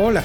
[0.00, 0.22] Hola,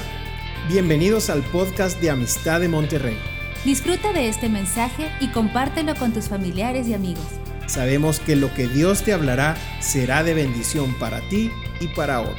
[0.68, 3.18] bienvenidos al podcast de Amistad de Monterrey.
[3.64, 7.26] Disfruta de este mensaje y compártelo con tus familiares y amigos.
[7.66, 11.50] Sabemos que lo que Dios te hablará será de bendición para ti
[11.80, 12.38] y para otros.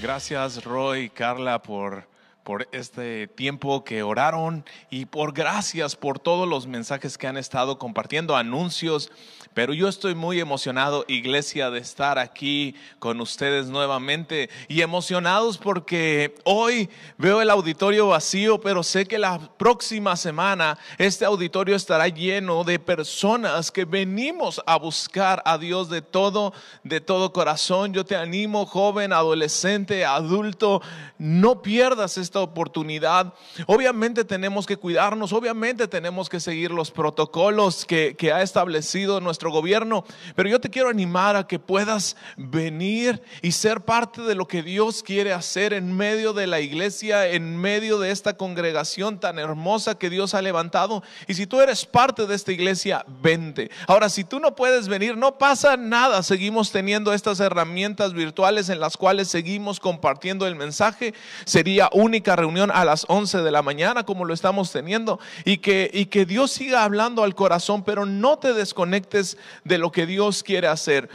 [0.00, 2.08] Gracias Roy y Carla por,
[2.42, 7.78] por este tiempo que oraron y por gracias por todos los mensajes que han estado
[7.78, 9.12] compartiendo, anuncios
[9.54, 16.34] pero yo estoy muy emocionado, iglesia, de estar aquí con ustedes nuevamente y emocionados porque
[16.44, 16.88] hoy
[17.18, 22.78] veo el auditorio vacío, pero sé que la próxima semana este auditorio estará lleno de
[22.78, 27.92] personas que venimos a buscar a Dios de todo, de todo corazón.
[27.92, 30.80] Yo te animo, joven, adolescente, adulto,
[31.18, 33.34] no pierdas esta oportunidad.
[33.66, 39.41] Obviamente tenemos que cuidarnos, obviamente tenemos que seguir los protocolos que, que ha establecido nuestro
[39.50, 44.46] gobierno, pero yo te quiero animar a que puedas venir y ser parte de lo
[44.46, 49.38] que Dios quiere hacer en medio de la iglesia, en medio de esta congregación tan
[49.38, 51.02] hermosa que Dios ha levantado.
[51.26, 53.70] Y si tú eres parte de esta iglesia, vente.
[53.86, 56.22] Ahora, si tú no puedes venir, no pasa nada.
[56.22, 61.14] Seguimos teniendo estas herramientas virtuales en las cuales seguimos compartiendo el mensaje.
[61.44, 65.90] Sería única reunión a las 11 de la mañana, como lo estamos teniendo, y que,
[65.92, 69.31] y que Dios siga hablando al corazón, pero no te desconectes
[69.64, 71.08] de lo que Dios quiere hacer.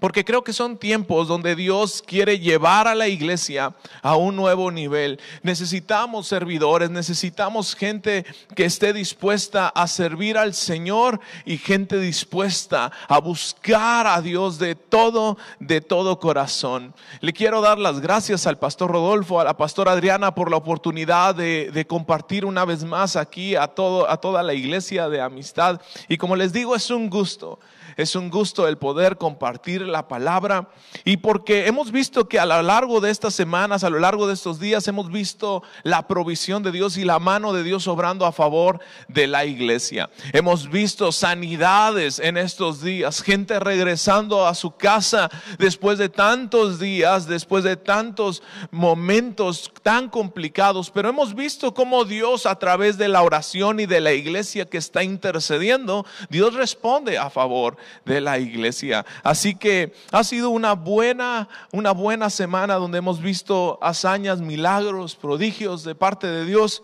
[0.00, 4.70] Porque creo que son tiempos donde Dios quiere llevar a la iglesia a un nuevo
[4.70, 5.20] nivel.
[5.42, 8.24] Necesitamos servidores, necesitamos gente
[8.56, 14.76] que esté dispuesta a servir al Señor y gente dispuesta a buscar a Dios de
[14.76, 16.94] todo, de todo corazón.
[17.20, 21.34] Le quiero dar las gracias al pastor Rodolfo, a la pastora Adriana por la oportunidad
[21.34, 25.82] de, compartir una vez más aquí a, todo, a toda la iglesia de amistad.
[26.08, 27.58] Y como les digo, es un gusto
[27.96, 30.68] es un gusto el poder compartir la palabra
[31.04, 34.34] y porque hemos visto que a lo largo de estas semanas, a lo largo de
[34.34, 38.32] estos días, hemos visto la provisión de Dios y la mano de Dios obrando a
[38.32, 40.10] favor de la iglesia.
[40.32, 47.26] Hemos visto sanidades en estos días, gente regresando a su casa después de tantos días,
[47.26, 53.22] después de tantos momentos tan complicados, pero hemos visto cómo Dios a través de la
[53.22, 59.04] oración y de la iglesia que está intercediendo, Dios responde a favor de la iglesia.
[59.22, 65.84] Así que ha sido una buena, una buena semana donde hemos visto hazañas, milagros, prodigios
[65.84, 66.82] de parte de Dios.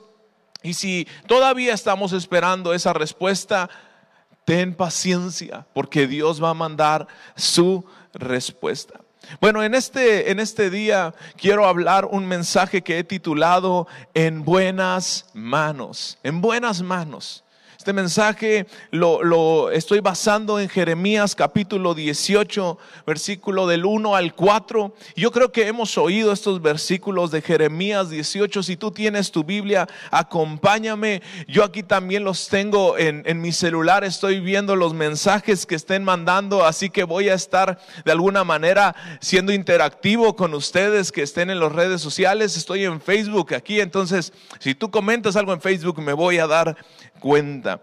[0.62, 3.70] Y si todavía estamos esperando esa respuesta,
[4.44, 7.06] ten paciencia, porque Dios va a mandar
[7.37, 9.00] su respuesta.
[9.41, 15.26] Bueno, en este, en este día quiero hablar un mensaje que he titulado En buenas
[15.34, 17.44] manos, en buenas manos.
[17.78, 24.92] Este mensaje lo, estoy basando en Jeremías capítulo 18, versículo del 1 al 4.
[25.14, 28.64] Yo creo que hemos oído estos versículos de Jeremías 18.
[28.64, 31.22] Si tú tienes tu Biblia, acompáñame.
[31.46, 34.02] Yo aquí también los tengo en, en mi celular.
[34.02, 38.96] Estoy viendo los mensajes que estén mandando, así que voy a estar de alguna manera
[39.20, 42.56] siendo interactivo con ustedes que estén en las redes sociales.
[42.56, 46.76] Estoy en Facebook aquí, entonces si tú comentas algo en Facebook me voy a dar
[47.18, 47.77] cuenta.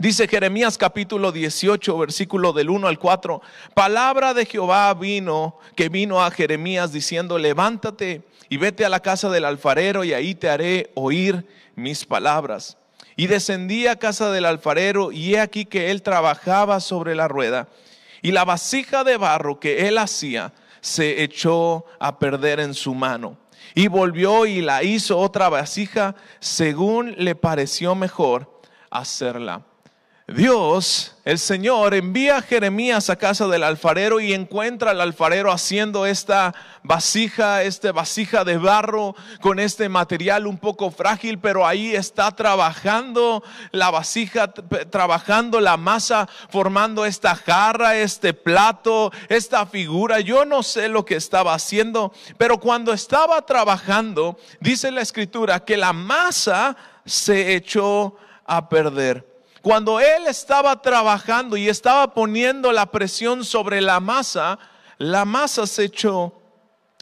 [0.00, 3.42] Dice Jeremías capítulo 18, versículo del 1 al 4,
[3.74, 9.28] palabra de Jehová vino, que vino a Jeremías diciendo, levántate y vete a la casa
[9.28, 11.46] del alfarero y ahí te haré oír
[11.76, 12.78] mis palabras.
[13.14, 17.68] Y descendí a casa del alfarero y he aquí que él trabajaba sobre la rueda
[18.22, 23.36] y la vasija de barro que él hacía se echó a perder en su mano.
[23.74, 29.66] Y volvió y la hizo otra vasija según le pareció mejor hacerla.
[30.34, 36.06] Dios, el Señor, envía a Jeremías a casa del alfarero y encuentra al alfarero haciendo
[36.06, 36.54] esta
[36.84, 43.42] vasija, esta vasija de barro con este material un poco frágil, pero ahí está trabajando
[43.72, 50.20] la vasija, trabajando la masa, formando esta jarra, este plato, esta figura.
[50.20, 55.76] Yo no sé lo que estaba haciendo, pero cuando estaba trabajando, dice la escritura que
[55.76, 58.16] la masa se echó
[58.46, 59.29] a perder.
[59.62, 64.58] Cuando él estaba trabajando y estaba poniendo la presión sobre la masa,
[64.96, 66.39] la masa se echó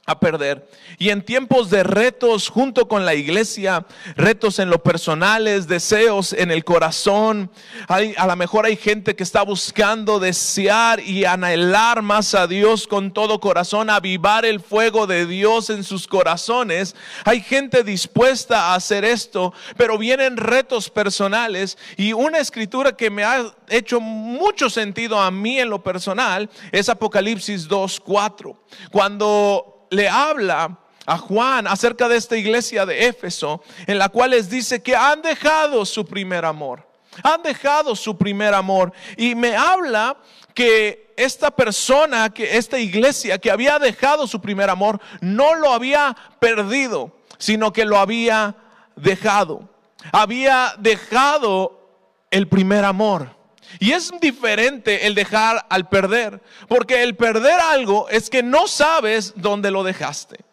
[0.09, 0.67] a perder.
[0.97, 6.51] Y en tiempos de retos junto con la iglesia, retos en lo personales, deseos en
[6.51, 7.51] el corazón,
[7.89, 12.87] hay, a lo mejor hay gente que está buscando desear y anhelar más a Dios
[12.87, 16.97] con todo corazón, avivar el fuego de Dios en sus corazones.
[17.27, 23.25] Hay gente dispuesta a hacer esto, pero vienen retos personales y una escritura que me
[23.25, 28.57] ha hecho mucho sentido a mí en lo personal es Apocalipsis 2.4.
[28.91, 34.51] Cuando le habla a Juan acerca de esta iglesia de Éfeso, en la cual les
[34.51, 36.87] dice que han dejado su primer amor.
[37.23, 38.93] Han dejado su primer amor.
[39.17, 40.19] Y me habla
[40.55, 46.15] que esta persona, que esta iglesia que había dejado su primer amor, no lo había
[46.39, 48.55] perdido, sino que lo había
[48.95, 49.69] dejado.
[50.13, 51.89] Había dejado
[52.31, 53.38] el primer amor.
[53.79, 59.35] Y es diferente el dejar al perder, porque el perder algo es que no sabes
[59.37, 60.45] dónde lo dejaste.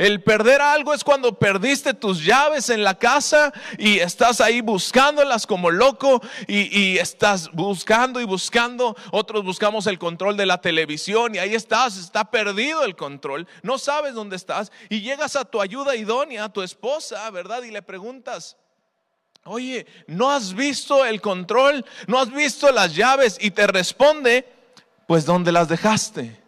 [0.00, 5.46] El perder algo es cuando perdiste tus llaves en la casa y estás ahí buscándolas
[5.46, 8.96] como loco y, y, estás buscando y buscando.
[9.12, 13.46] Otros buscamos el control de la televisión y ahí estás, está perdido el control.
[13.62, 17.62] No sabes dónde estás y llegas a tu ayuda idónea, a tu esposa, ¿verdad?
[17.64, 18.56] Y le preguntas,
[19.44, 21.84] Oye, ¿no has visto el control?
[22.06, 23.38] ¿No has visto las llaves?
[23.40, 24.46] Y te responde,
[25.06, 26.38] pues ¿dónde las dejaste?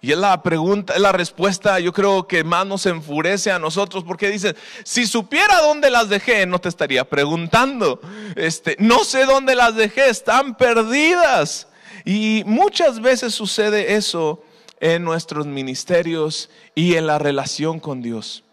[0.00, 4.04] Y es la pregunta, es la respuesta, yo creo que más nos enfurece a nosotros
[4.04, 4.54] porque dice,
[4.84, 8.00] si supiera dónde las dejé, no te estaría preguntando.
[8.36, 11.66] Este, no sé dónde las dejé, están perdidas.
[12.04, 14.44] Y muchas veces sucede eso
[14.78, 18.44] en nuestros ministerios y en la relación con Dios.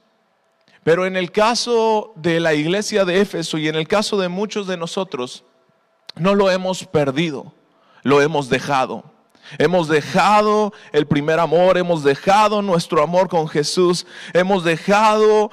[0.84, 4.68] Pero en el caso de la iglesia de Éfeso y en el caso de muchos
[4.68, 5.46] de nosotros,
[6.16, 7.54] no lo hemos perdido,
[8.04, 9.13] lo hemos dejado.
[9.58, 15.52] Hemos dejado el primer amor, hemos dejado nuestro amor con Jesús, hemos dejado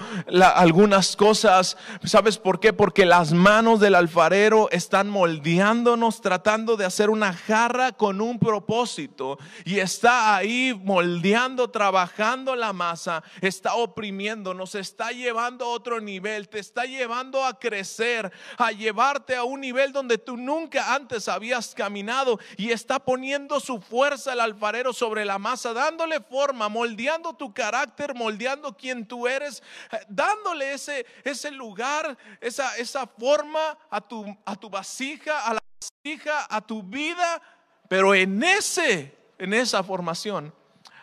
[0.54, 1.76] algunas cosas.
[2.04, 2.72] ¿Sabes por qué?
[2.72, 9.38] Porque las manos del alfarero están moldeándonos, tratando de hacer una jarra con un propósito.
[9.64, 16.48] Y está ahí moldeando, trabajando la masa, está oprimiendo, nos está llevando a otro nivel,
[16.48, 21.74] te está llevando a crecer, a llevarte a un nivel donde tú nunca antes habías
[21.74, 27.52] caminado y está poniendo su fuerza el alfarero sobre la masa, dándole forma, moldeando tu
[27.52, 29.62] carácter, moldeando quien tú eres,
[29.92, 35.60] eh, dándole ese, ese lugar, esa, esa forma a tu, a tu vasija, a la
[35.80, 37.40] vasija, a tu vida.
[37.88, 40.54] Pero en ese, en esa formación,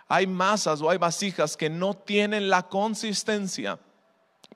[0.08, 3.80] hay masas o hay vasijas que no tienen la consistencia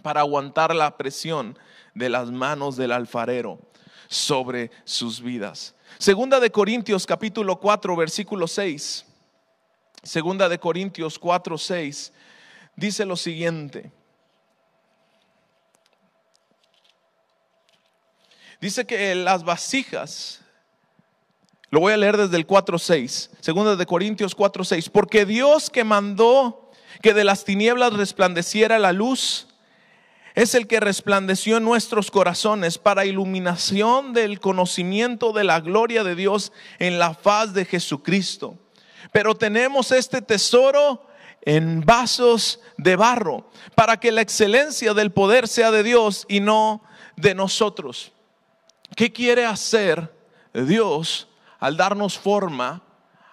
[0.02, 1.58] para aguantar la presión
[1.94, 3.60] de las manos del alfarero
[4.08, 5.76] sobre sus vidas.
[5.98, 9.06] Segunda de Corintios capítulo 4 versículo 6.
[10.04, 12.14] Segunda de Corintios 4 6
[12.76, 13.92] dice lo siguiente.
[18.60, 20.42] Dice que las vasijas
[21.72, 26.70] lo voy a leer desde el 4.6, segunda de Corintios 4.6, porque Dios que mandó
[27.02, 29.48] que de las tinieblas resplandeciera la luz,
[30.36, 36.16] es el que resplandeció en nuestros corazones para iluminación del conocimiento de la gloria de
[36.16, 38.58] Dios en la faz de Jesucristo.
[39.12, 41.06] Pero tenemos este tesoro
[41.44, 46.84] en vasos de barro, para que la excelencia del poder sea de Dios y no
[47.16, 48.12] de nosotros.
[48.96, 50.14] ¿Qué quiere hacer
[50.54, 51.28] Dios
[51.60, 52.84] al darnos forma,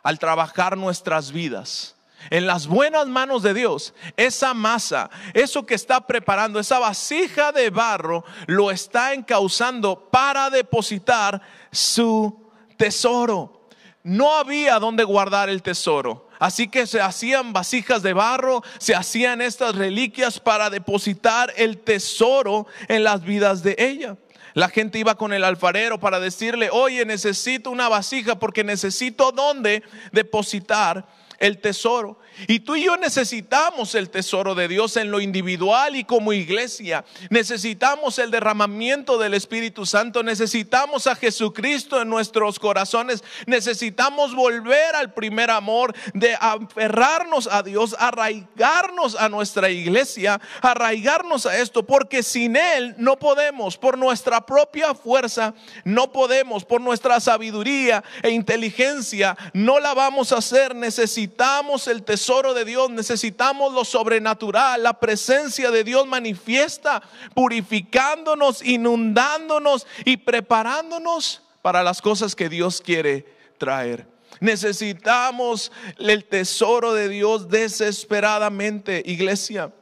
[0.02, 1.97] al trabajar nuestras vidas?
[2.30, 7.70] En las buenas manos de Dios, esa masa, eso que está preparando, esa vasija de
[7.70, 13.68] barro, lo está encauzando para depositar su tesoro.
[14.02, 16.28] No había donde guardar el tesoro.
[16.38, 22.66] Así que se hacían vasijas de barro, se hacían estas reliquias para depositar el tesoro
[22.87, 24.16] en las vidas de ella.
[24.54, 29.82] La gente iba con el alfarero para decirle, oye, necesito una vasija porque necesito donde
[30.12, 31.06] depositar
[31.38, 32.18] el tesoro.
[32.47, 37.04] Y tú y yo necesitamos el tesoro de Dios en lo individual y como iglesia.
[37.30, 40.23] Necesitamos el derramamiento del Espíritu Santo.
[40.23, 43.25] Necesitamos a Jesucristo en nuestros corazones.
[43.47, 51.59] Necesitamos volver al primer amor de aferrarnos a Dios, arraigarnos a nuestra iglesia, arraigarnos a
[51.59, 55.54] esto, porque sin Él no podemos, por nuestra propia fuerza,
[55.85, 60.75] no podemos, por nuestra sabiduría e inteligencia, no la vamos a hacer.
[60.75, 67.02] Necesitamos el tesoro de Dios, necesitamos lo sobrenatural, la presencia de Dios manifiesta,
[67.35, 74.06] purificándonos, inundándonos y preparándonos para las cosas que Dios quiere traer.
[74.40, 79.73] Necesitamos el tesoro de Dios desesperadamente, iglesia.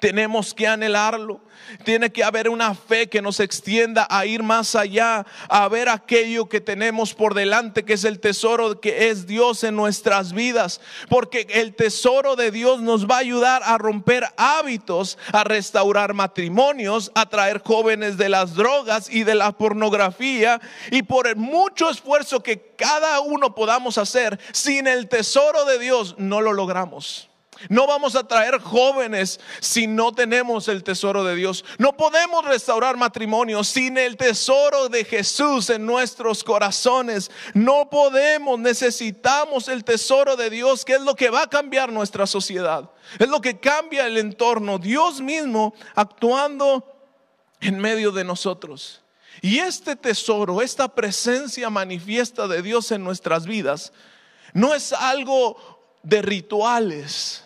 [0.00, 1.40] Tenemos que anhelarlo.
[1.84, 6.48] Tiene que haber una fe que nos extienda a ir más allá, a ver aquello
[6.48, 10.80] que tenemos por delante, que es el tesoro que es Dios en nuestras vidas.
[11.08, 17.10] Porque el tesoro de Dios nos va a ayudar a romper hábitos, a restaurar matrimonios,
[17.14, 20.60] a traer jóvenes de las drogas y de la pornografía.
[20.90, 26.14] Y por el mucho esfuerzo que cada uno podamos hacer, sin el tesoro de Dios
[26.18, 27.28] no lo logramos.
[27.68, 31.64] No vamos a traer jóvenes si no tenemos el tesoro de Dios.
[31.78, 37.32] No podemos restaurar matrimonio sin el tesoro de Jesús en nuestros corazones.
[37.54, 42.28] No podemos, necesitamos el tesoro de Dios, que es lo que va a cambiar nuestra
[42.28, 42.90] sociedad.
[43.18, 44.78] Es lo que cambia el entorno.
[44.78, 46.84] Dios mismo actuando
[47.60, 49.02] en medio de nosotros.
[49.42, 53.92] Y este tesoro, esta presencia manifiesta de Dios en nuestras vidas,
[54.52, 57.44] no es algo de rituales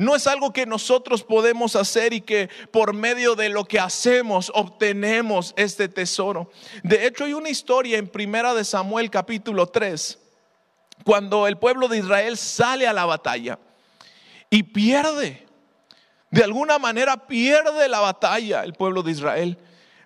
[0.00, 4.50] no es algo que nosotros podemos hacer y que por medio de lo que hacemos
[4.54, 6.50] obtenemos este tesoro.
[6.82, 10.18] De hecho, hay una historia en Primera de Samuel capítulo 3,
[11.04, 13.58] cuando el pueblo de Israel sale a la batalla
[14.48, 15.46] y pierde.
[16.30, 19.58] De alguna manera pierde la batalla el pueblo de Israel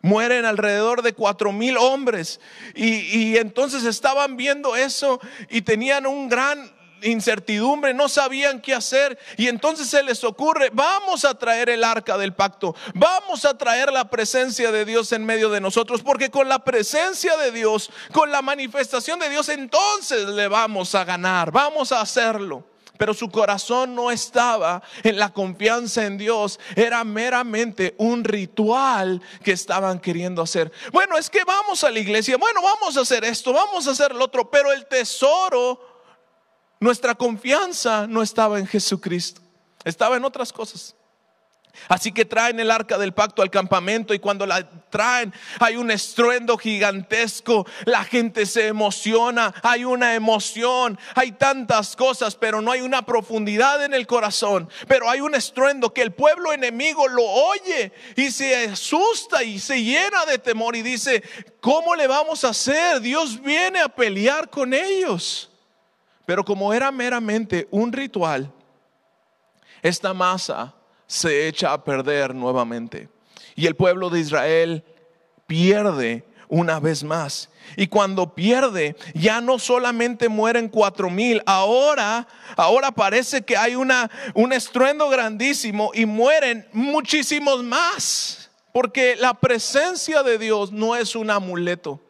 [0.02, 2.38] mueren alrededor de cuatro mil hombres.
[2.74, 6.73] Y, y, entonces estaban viendo eso y tenían un gran
[7.04, 12.18] incertidumbre, no sabían qué hacer y entonces se les ocurre, vamos a traer el arca
[12.18, 16.48] del pacto, vamos a traer la presencia de Dios en medio de nosotros, porque con
[16.48, 21.92] la presencia de Dios, con la manifestación de Dios, entonces le vamos a ganar, vamos
[21.92, 22.64] a hacerlo.
[22.96, 29.50] Pero su corazón no estaba en la confianza en Dios, era meramente un ritual que
[29.50, 30.70] estaban queriendo hacer.
[30.92, 34.14] Bueno, es que vamos a la iglesia, bueno, vamos a hacer esto, vamos a hacer
[34.14, 35.93] lo otro, pero el tesoro
[36.80, 39.40] nuestra confianza no estaba en Jesucristo,
[39.84, 40.94] estaba en otras cosas.
[41.88, 45.90] Así que traen el arca del pacto al campamento y cuando la traen hay un
[45.90, 52.80] estruendo gigantesco, la gente se emociona, hay una emoción, hay tantas cosas, pero no hay
[52.80, 57.92] una profundidad en el corazón, pero hay un estruendo que el pueblo enemigo lo oye
[58.16, 61.22] y se asusta y se llena de temor y dice,
[61.60, 63.00] ¿cómo le vamos a hacer?
[63.00, 65.50] Dios viene a pelear con ellos.
[66.26, 68.50] Pero como era meramente un ritual,
[69.82, 70.74] esta masa
[71.06, 73.08] se echa a perder nuevamente.
[73.54, 74.84] Y el pueblo de Israel
[75.46, 77.50] pierde una vez más.
[77.76, 82.26] Y cuando pierde, ya no solamente mueren cuatro mil, ahora,
[82.56, 88.50] ahora parece que hay una, un estruendo grandísimo y mueren muchísimos más.
[88.72, 92.00] Porque la presencia de Dios no es un amuleto.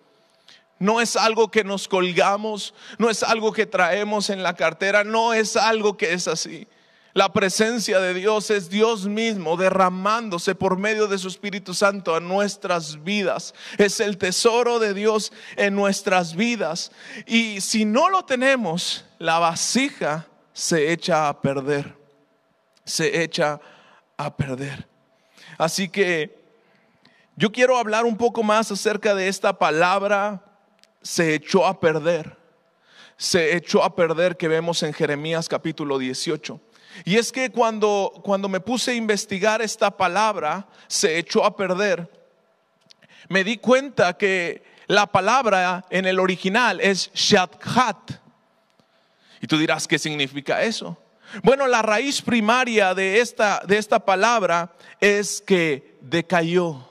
[0.78, 5.32] No es algo que nos colgamos, no es algo que traemos en la cartera, no
[5.32, 6.66] es algo que es así.
[7.14, 12.18] La presencia de Dios es Dios mismo derramándose por medio de su Espíritu Santo a
[12.18, 13.54] nuestras vidas.
[13.78, 16.90] Es el tesoro de Dios en nuestras vidas.
[17.24, 21.94] Y si no lo tenemos, la vasija se echa a perder.
[22.84, 23.60] Se echa
[24.16, 24.88] a perder.
[25.56, 26.36] Así que
[27.36, 30.53] yo quiero hablar un poco más acerca de esta palabra
[31.04, 32.36] se echó a perder.
[33.16, 36.60] Se echó a perder que vemos en Jeremías capítulo 18.
[37.04, 42.10] Y es que cuando, cuando me puse a investigar esta palabra, se echó a perder,
[43.28, 48.12] me di cuenta que la palabra en el original es shathat.
[49.40, 50.98] Y tú dirás, ¿qué significa eso?
[51.42, 56.88] Bueno, la raíz primaria de esta, de esta palabra es que decayó,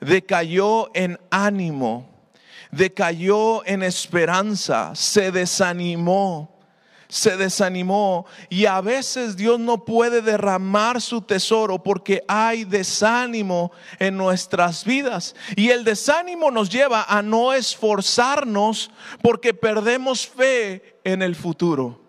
[0.00, 2.09] decayó en ánimo
[2.70, 6.60] decayó en esperanza, se desanimó
[7.10, 14.16] se desanimó y a veces Dios no puede derramar su tesoro porque hay desánimo en
[14.16, 21.34] nuestras vidas y el desánimo nos lleva a no esforzarnos porque perdemos fe en el
[21.34, 22.00] futuro.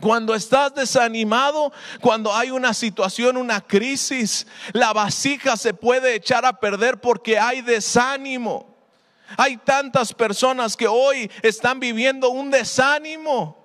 [0.00, 6.60] Cuando estás desanimado, cuando hay una situación, una crisis, la vasija se puede echar a
[6.60, 8.71] perder porque hay desánimo.
[9.36, 13.62] Hay tantas personas que hoy están viviendo un desánimo.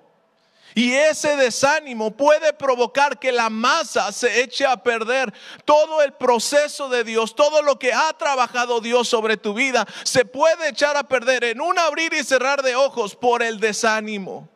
[0.74, 5.32] Y ese desánimo puede provocar que la masa se eche a perder.
[5.64, 10.24] Todo el proceso de Dios, todo lo que ha trabajado Dios sobre tu vida, se
[10.24, 14.48] puede echar a perder en un abrir y cerrar de ojos por el desánimo.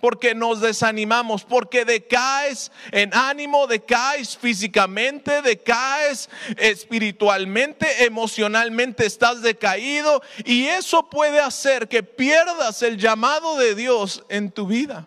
[0.00, 10.66] Porque nos desanimamos, porque decaes en ánimo, decaes físicamente, decaes espiritualmente, emocionalmente estás decaído y
[10.66, 15.06] eso puede hacer que pierdas el llamado de Dios en tu vida.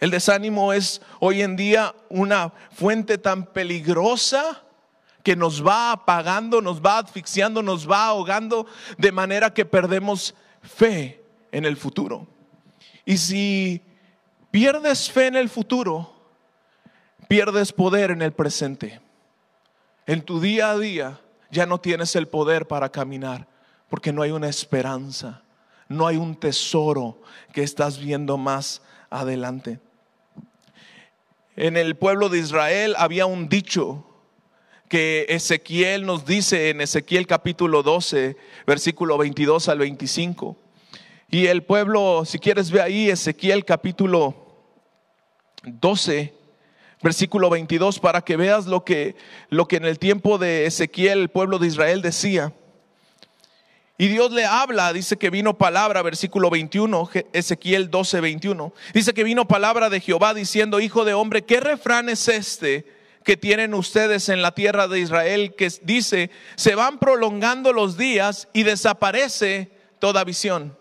[0.00, 4.62] El desánimo es hoy en día una fuente tan peligrosa
[5.22, 8.66] que nos va apagando, nos va asfixiando, nos va ahogando
[8.98, 12.33] de manera que perdemos fe en el futuro.
[13.04, 13.82] Y si
[14.50, 16.14] pierdes fe en el futuro,
[17.28, 19.00] pierdes poder en el presente.
[20.06, 23.48] En tu día a día ya no tienes el poder para caminar
[23.88, 25.42] porque no hay una esperanza,
[25.88, 27.20] no hay un tesoro
[27.52, 29.78] que estás viendo más adelante.
[31.56, 34.04] En el pueblo de Israel había un dicho
[34.88, 38.36] que Ezequiel nos dice en Ezequiel capítulo 12,
[38.66, 40.56] versículo 22 al 25.
[41.34, 44.36] Y el pueblo, si quieres ver ahí Ezequiel capítulo
[45.64, 46.32] 12,
[47.02, 49.16] versículo 22, para que veas lo que,
[49.48, 52.52] lo que en el tiempo de Ezequiel el pueblo de Israel decía.
[53.98, 58.72] Y Dios le habla, dice que vino palabra, versículo 21, Ezequiel 12, 21.
[58.92, 62.86] Dice que vino palabra de Jehová diciendo, hijo de hombre, ¿qué refrán es este
[63.24, 68.46] que tienen ustedes en la tierra de Israel que dice, se van prolongando los días
[68.52, 70.76] y desaparece toda visión?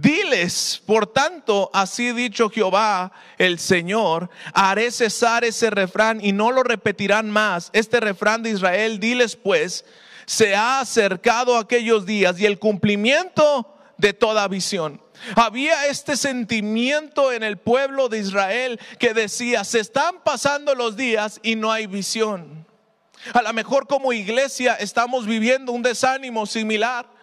[0.00, 6.64] Diles, por tanto, así dicho Jehová el Señor, haré cesar ese refrán y no lo
[6.64, 7.70] repetirán más.
[7.72, 9.84] Este refrán de Israel, diles pues,
[10.26, 15.00] se ha acercado aquellos días y el cumplimiento de toda visión.
[15.36, 21.38] Había este sentimiento en el pueblo de Israel que decía, se están pasando los días
[21.44, 22.66] y no hay visión.
[23.32, 27.13] A lo mejor como iglesia estamos viviendo un desánimo similar.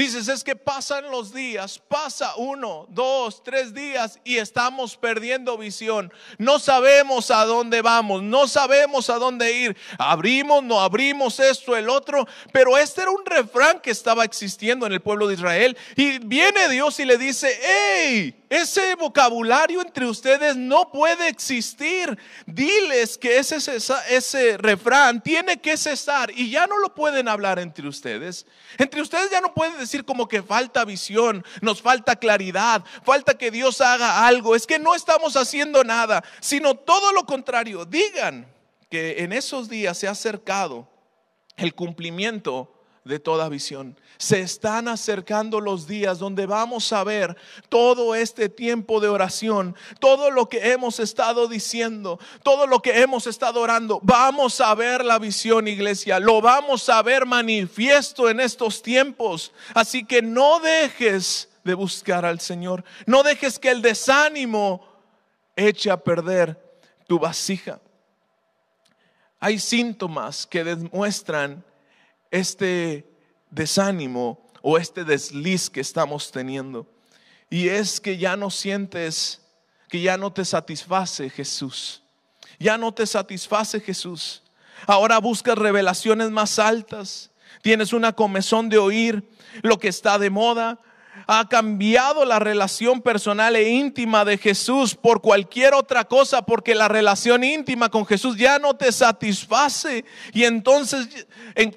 [0.00, 6.10] Dices, es que pasan los días, pasa uno, dos, tres días y estamos perdiendo visión.
[6.38, 9.76] No sabemos a dónde vamos, no sabemos a dónde ir.
[9.98, 12.26] Abrimos, no abrimos esto, el otro.
[12.50, 15.76] Pero este era un refrán que estaba existiendo en el pueblo de Israel.
[15.96, 22.18] Y viene Dios y le dice, hey, ese vocabulario entre ustedes no puede existir.
[22.46, 28.46] Diles que ese, refrán tiene que cesar y ya no lo pueden hablar entre ustedes.
[28.76, 33.52] Entre ustedes ya no pueden decir como que falta visión, nos falta claridad, falta que
[33.52, 34.56] Dios haga algo.
[34.56, 37.84] Es que no estamos haciendo nada, sino todo lo contrario.
[37.84, 38.52] Digan
[38.90, 40.88] que en esos días se ha acercado
[41.56, 43.96] el cumplimiento de toda visión.
[44.18, 47.36] Se están acercando los días donde vamos a ver
[47.68, 53.26] todo este tiempo de oración, todo lo que hemos estado diciendo, todo lo que hemos
[53.26, 54.00] estado orando.
[54.02, 56.20] Vamos a ver la visión, iglesia.
[56.20, 59.52] Lo vamos a ver manifiesto en estos tiempos.
[59.74, 62.84] Así que no dejes de buscar al Señor.
[63.06, 64.86] No dejes que el desánimo
[65.56, 66.58] eche a perder
[67.06, 67.80] tu vasija.
[69.38, 71.64] Hay síntomas que demuestran
[72.30, 73.10] este
[73.50, 76.86] desánimo o este desliz que estamos teniendo.
[77.48, 79.40] Y es que ya no sientes
[79.88, 82.02] que ya no te satisface Jesús.
[82.58, 84.42] Ya no te satisface Jesús.
[84.86, 87.30] Ahora buscas revelaciones más altas.
[87.62, 89.28] Tienes una comezón de oír
[89.62, 90.78] lo que está de moda
[91.32, 96.88] ha cambiado la relación personal e íntima de Jesús por cualquier otra cosa, porque la
[96.88, 101.28] relación íntima con Jesús ya no te satisface y entonces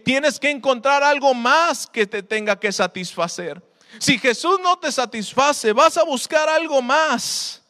[0.03, 3.61] tienes que encontrar algo más que te tenga que satisfacer.
[3.99, 7.61] Si Jesús no te satisface, vas a buscar algo más.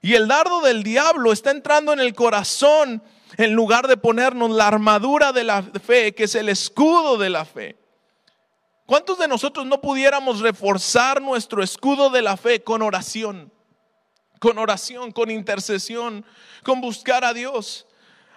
[0.00, 3.02] Y el dardo del diablo está entrando en el corazón
[3.36, 7.44] en lugar de ponernos la armadura de la fe, que es el escudo de la
[7.44, 7.76] fe.
[8.88, 13.52] ¿Cuántos de nosotros no pudiéramos reforzar nuestro escudo de la fe con oración?
[14.40, 16.24] Con oración, con intercesión,
[16.64, 17.86] con buscar a Dios.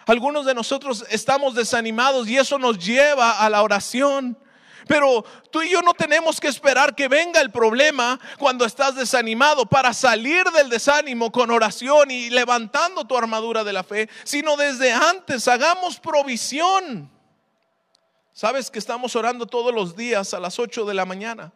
[0.05, 4.37] Algunos de nosotros estamos desanimados y eso nos lleva a la oración.
[4.89, 9.67] Pero tú y yo no tenemos que esperar que venga el problema cuando estás desanimado
[9.67, 14.91] para salir del desánimo con oración y levantando tu armadura de la fe, sino desde
[14.91, 17.20] antes hagamos provisión.
[18.33, 21.51] ¿Sabes que estamos orando todos los días a las 8 de la mañana?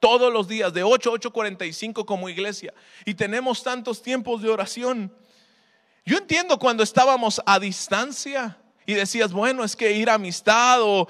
[0.00, 2.72] Todos los días, de 8 a 8.45 como iglesia.
[3.04, 5.12] Y tenemos tantos tiempos de oración.
[6.04, 11.08] Yo entiendo cuando estábamos a distancia y decías, bueno, es que ir a amistad o,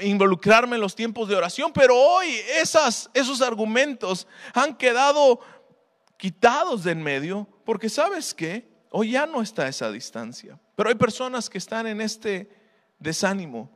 [0.00, 5.40] involucrarme en los tiempos de oración, pero hoy esos argumentos han quedado
[6.16, 10.58] quitados de en medio, porque sabes que hoy ya no está esa distancia.
[10.74, 12.50] Pero hay personas que están en este
[12.98, 13.70] desánimo,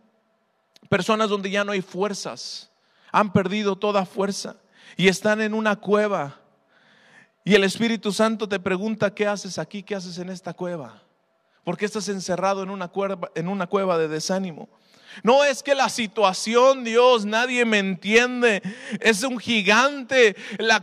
[0.92, 2.70] Personas donde ya no hay fuerzas,
[3.10, 4.56] han perdido toda fuerza
[4.94, 6.38] y están en una cueva
[7.46, 9.82] Y el Espíritu Santo te pregunta, ¿qué haces aquí?
[9.82, 11.02] ¿Qué haces en esta cueva?
[11.64, 14.68] ¿Por qué estás encerrado en una cueva, en una cueva de desánimo?
[15.22, 18.62] No es que la situación, Dios, nadie me entiende.
[19.00, 20.82] Es un gigante la,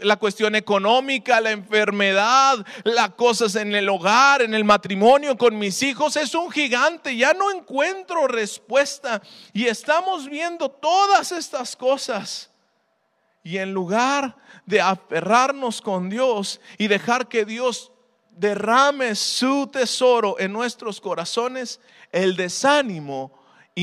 [0.00, 5.82] la, cuestión económica, la enfermedad, las cosas en el hogar, en el matrimonio con mis
[5.82, 6.16] hijos.
[6.16, 7.16] Es un gigante.
[7.16, 9.22] Ya no encuentro respuesta.
[9.52, 12.50] Y estamos viendo todas estas cosas.
[13.42, 14.36] Y en lugar
[14.66, 17.92] de aferrarnos con Dios y dejar que Dios
[18.38, 21.80] derrame su tesoro en nuestros corazones,
[22.12, 23.32] el desánimo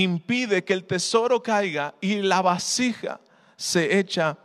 [0.03, 3.19] impide que el tesoro caiga y la vasija
[3.55, 4.38] se echa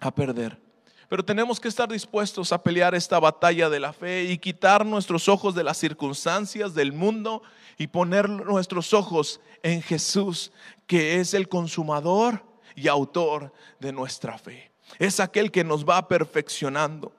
[0.00, 0.60] a perder.
[1.08, 5.28] Pero tenemos que estar dispuestos a pelear esta batalla de la fe y quitar nuestros
[5.28, 7.42] ojos de las circunstancias del mundo
[7.78, 10.50] y poner nuestros ojos en Jesús,
[10.86, 14.72] que es el consumador y autor de nuestra fe.
[14.98, 17.12] Es aquel que nos va perfeccionando.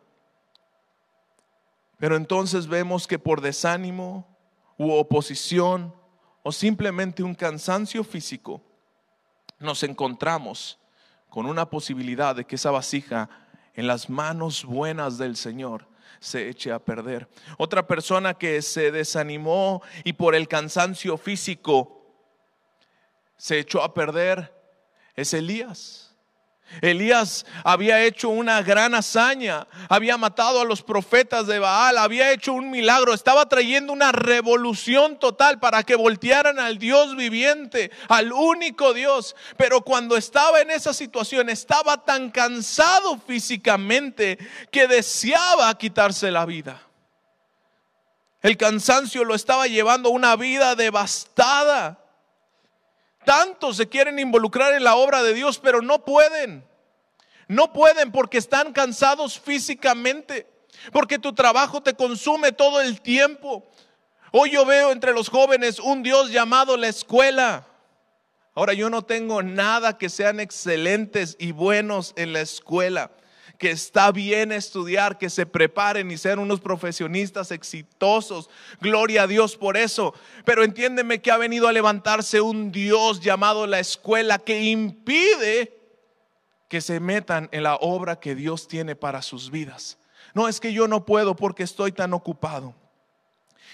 [1.98, 4.28] Pero entonces vemos que por desánimo
[4.78, 5.94] u oposición
[6.52, 8.62] simplemente un cansancio físico,
[9.60, 10.80] nos encontramos
[11.30, 13.30] con una posibilidad de que esa vasija
[13.74, 15.88] en las manos buenas del Señor
[16.20, 17.28] se eche a perder.
[17.58, 21.98] Otra persona que se desanimó y por el cansancio físico
[23.38, 24.54] se echó a perder
[25.16, 26.07] es Elías.
[26.82, 32.54] Elías había hecho una gran hazaña, había matado a los profetas de Baal, había hecho
[32.54, 38.94] un milagro, estaba trayendo una revolución total para que voltearan al Dios viviente, al único
[38.94, 39.36] Dios.
[39.58, 44.38] Pero cuando estaba en esa situación, estaba tan cansado físicamente
[44.72, 46.82] que deseaba quitarse la vida.
[48.42, 52.07] El cansancio lo estaba llevando a una vida devastada.
[53.28, 56.66] Tantos se quieren involucrar en la obra de Dios, pero no pueden.
[57.50, 60.48] No pueden porque están cansados físicamente,
[60.94, 63.70] porque tu trabajo te consume todo el tiempo.
[64.32, 67.68] Hoy yo veo entre los jóvenes un Dios llamado la escuela.
[68.56, 73.12] Ahora yo no tengo nada que sean excelentes y buenos en la escuela
[73.58, 78.50] que está bien estudiar, que se preparen y sean unos profesionistas exitosos.
[78.80, 80.14] Gloria a Dios por eso.
[80.46, 85.74] Pero entiéndeme que ha venido a levantarse un Dios llamado la escuela que impide
[86.70, 89.98] que se metan en la obra que Dios tiene para sus vidas.
[90.34, 92.76] No es que yo no puedo porque estoy tan ocupado.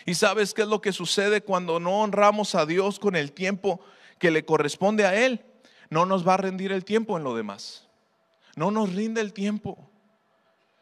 [0.06, 3.82] ¿Y sabes qué es lo que sucede cuando no honramos a Dios con el tiempo
[4.20, 5.44] que le corresponde a Él?
[5.90, 7.83] No nos va a rendir el tiempo en lo demás
[8.56, 9.90] no nos rinde el tiempo.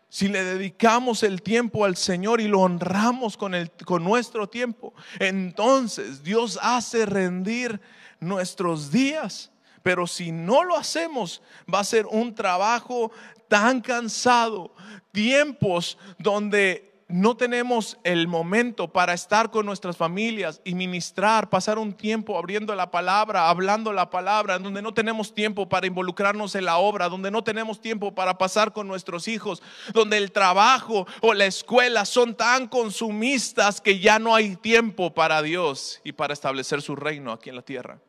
[0.09, 4.93] Si le dedicamos el tiempo al Señor y lo honramos con, el, con nuestro tiempo,
[5.19, 7.79] entonces Dios hace rendir
[8.19, 9.51] nuestros días.
[9.83, 11.41] Pero si no lo hacemos,
[11.73, 13.11] va a ser un trabajo
[13.47, 14.75] tan cansado,
[15.11, 21.93] tiempos donde no tenemos el momento para estar con nuestras familias y ministrar, pasar un
[21.93, 26.77] tiempo abriendo la palabra, hablando la palabra, donde no tenemos tiempo para involucrarnos en la
[26.77, 29.61] obra, donde no tenemos tiempo para pasar con nuestros hijos,
[29.93, 35.41] donde el trabajo o la escuela son tan consumistas que ya no hay tiempo para
[35.41, 37.99] Dios y para establecer su reino aquí en la tierra.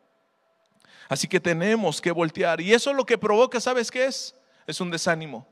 [1.09, 2.61] Así que tenemos que voltear.
[2.61, 4.35] Y eso lo que provoca, ¿sabes qué es?
[4.67, 5.47] Es un desánimo.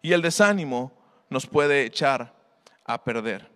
[0.00, 0.92] Y el desánimo
[1.28, 2.35] nos puede echar
[2.86, 3.50] a perder.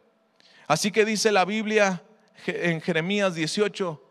[0.67, 2.03] Así que dice la Biblia
[2.47, 4.03] en Jeremías 18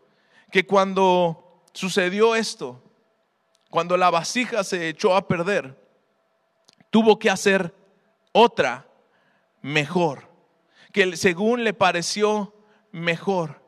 [0.50, 2.82] que cuando sucedió esto,
[3.70, 5.78] cuando la vasija se echó a perder,
[6.90, 7.74] tuvo que hacer
[8.32, 8.86] otra
[9.62, 10.28] mejor,
[10.92, 12.54] que según le pareció
[12.90, 13.62] mejor.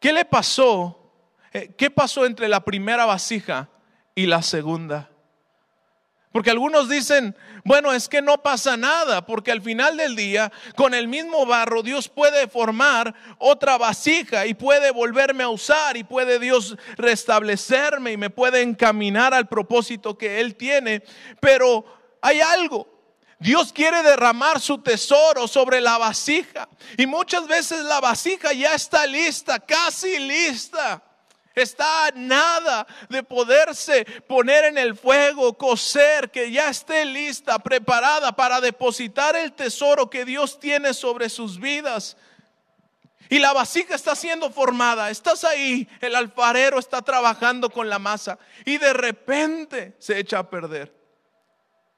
[0.00, 1.12] ¿Qué le pasó?
[1.52, 3.70] Eh, ¿Qué pasó entre la primera vasija
[4.14, 5.10] y la segunda?
[6.32, 10.92] Porque algunos dicen, bueno, es que no pasa nada, porque al final del día, con
[10.92, 16.38] el mismo barro, Dios puede formar otra vasija y puede volverme a usar y puede
[16.38, 21.02] Dios restablecerme y me puede encaminar al propósito que Él tiene.
[21.40, 21.86] Pero
[22.20, 22.86] hay algo,
[23.38, 26.68] Dios quiere derramar su tesoro sobre la vasija.
[26.98, 31.02] Y muchas veces la vasija ya está lista, casi lista
[31.62, 38.60] está nada de poderse poner en el fuego, coser, que ya esté lista, preparada para
[38.60, 42.16] depositar el tesoro que Dios tiene sobre sus vidas.
[43.30, 48.38] Y la vasija está siendo formada, estás ahí, el alfarero está trabajando con la masa
[48.64, 50.94] y de repente se echa a perder.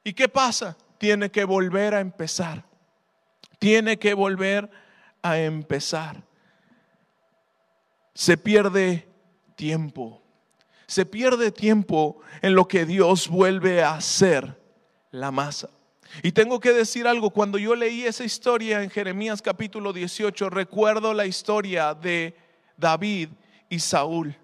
[0.02, 0.76] ¿Y qué pasa?
[0.98, 2.64] Tiene que volver a empezar.
[3.58, 4.70] Tiene que volver
[5.22, 6.22] a empezar.
[8.14, 9.09] Se pierde
[9.60, 10.22] tiempo.
[10.86, 14.58] Se pierde tiempo en lo que Dios vuelve a hacer
[15.10, 15.68] la masa.
[16.22, 21.12] Y tengo que decir algo, cuando yo leí esa historia en Jeremías capítulo 18, recuerdo
[21.12, 22.34] la historia de
[22.78, 23.28] David
[23.68, 24.34] y Saúl.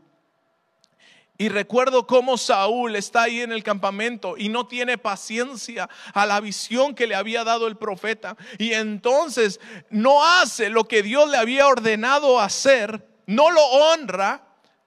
[1.38, 6.40] Y recuerdo cómo Saúl está ahí en el campamento y no tiene paciencia a la
[6.40, 8.36] visión que le había dado el profeta.
[8.58, 14.45] Y entonces no hace lo que Dios le había ordenado hacer, no lo honra,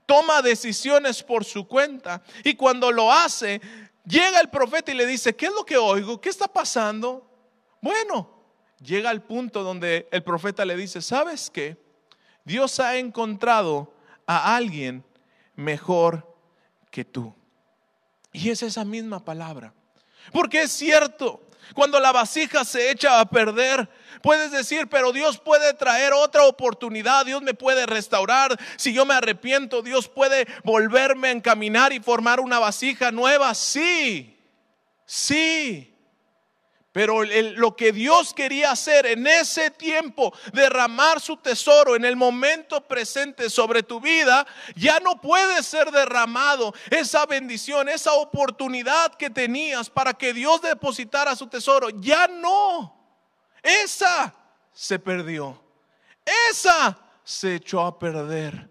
[0.09, 2.23] toma decisiones por su cuenta.
[2.43, 3.61] Y cuando lo hace,
[4.03, 6.19] llega el profeta y le dice, ¿qué es lo que oigo?
[6.19, 7.29] ¿Qué está pasando?
[7.79, 8.27] Bueno,
[8.81, 11.77] llega al punto donde el profeta le dice, ¿sabes qué?
[12.43, 13.93] Dios ha encontrado
[14.25, 15.05] a alguien
[15.55, 16.35] mejor
[16.89, 17.35] que tú.
[18.31, 19.75] Y es esa misma palabra.
[20.31, 23.89] Porque es cierto, cuando la vasija se echa a perder,
[24.21, 28.57] puedes decir, pero Dios puede traer otra oportunidad, Dios me puede restaurar.
[28.77, 33.53] Si yo me arrepiento, Dios puede volverme a encaminar y formar una vasija nueva.
[33.53, 34.37] Sí,
[35.05, 35.98] sí.
[36.99, 42.85] Pero lo que Dios quería hacer en ese tiempo, derramar su tesoro en el momento
[42.85, 46.73] presente sobre tu vida, ya no puede ser derramado.
[46.89, 52.93] Esa bendición, esa oportunidad que tenías para que Dios depositara su tesoro, ya no.
[53.63, 54.35] Esa
[54.73, 55.57] se perdió.
[56.51, 58.69] Esa se echó a perder.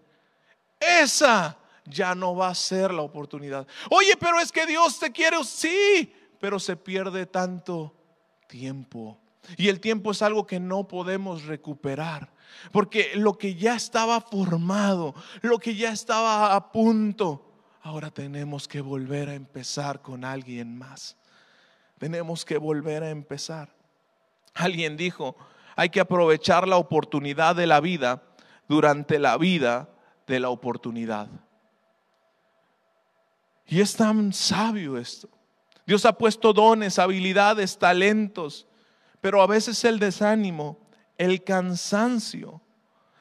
[0.79, 3.65] Esa ya no va a ser la oportunidad.
[3.89, 5.43] Oye, pero es que Dios te quiere.
[5.43, 7.95] Sí, pero se pierde tanto
[8.49, 9.17] tiempo.
[9.55, 12.29] Y el tiempo es algo que no podemos recuperar.
[12.73, 18.81] Porque lo que ya estaba formado, lo que ya estaba a punto, ahora tenemos que
[18.81, 21.15] volver a empezar con alguien más.
[21.97, 23.69] Tenemos que volver a empezar.
[24.55, 25.37] Alguien dijo,
[25.75, 28.23] hay que aprovechar la oportunidad de la vida
[28.67, 29.89] durante la vida
[30.27, 31.29] de la oportunidad.
[33.67, 35.29] Y es tan sabio esto.
[35.89, 38.67] Dios ha puesto dones, habilidades, talentos,
[39.21, 40.77] pero a veces el desánimo,
[41.17, 42.61] el cansancio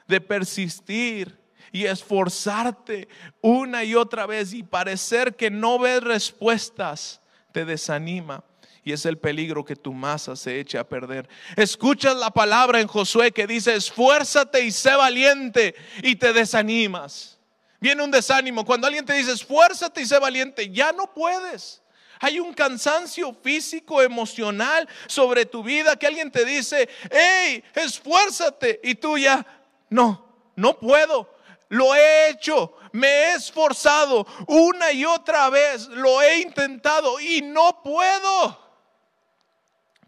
[0.06, 1.40] de persistir
[1.72, 3.08] y esforzarte
[3.40, 8.44] una y otra vez y parecer que no ves respuestas, te desanima.
[8.84, 11.26] Y es el peligro que tu masa se eche a perder.
[11.56, 17.38] Escuchas la palabra en Josué que dice, esfuérzate y sé valiente y te desanimas.
[17.80, 18.66] Viene un desánimo.
[18.66, 21.80] Cuando alguien te dice, esfuérzate y sé valiente, ya no puedes.
[22.20, 28.80] Hay un cansancio físico, emocional sobre tu vida que alguien te dice, hey, esfuérzate.
[28.82, 29.46] Y tú ya,
[29.88, 30.24] no,
[30.56, 31.36] no puedo.
[31.68, 37.82] Lo he hecho, me he esforzado una y otra vez, lo he intentado y no
[37.82, 38.58] puedo.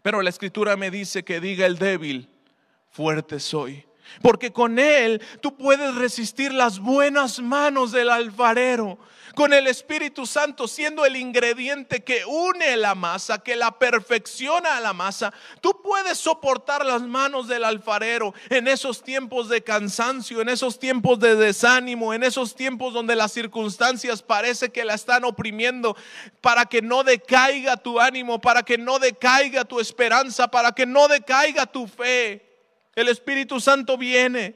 [0.01, 2.29] Pero la escritura me dice que diga el débil,
[2.89, 3.85] fuerte soy.
[4.21, 8.97] Porque con Él tú puedes resistir las buenas manos del alfarero
[9.35, 14.81] con el Espíritu Santo siendo el ingrediente que une la masa, que la perfecciona a
[14.81, 20.49] la masa, tú puedes soportar las manos del alfarero en esos tiempos de cansancio, en
[20.49, 25.95] esos tiempos de desánimo, en esos tiempos donde las circunstancias parece que la están oprimiendo,
[26.41, 31.07] para que no decaiga tu ánimo, para que no decaiga tu esperanza, para que no
[31.07, 32.45] decaiga tu fe.
[32.95, 34.55] El Espíritu Santo viene.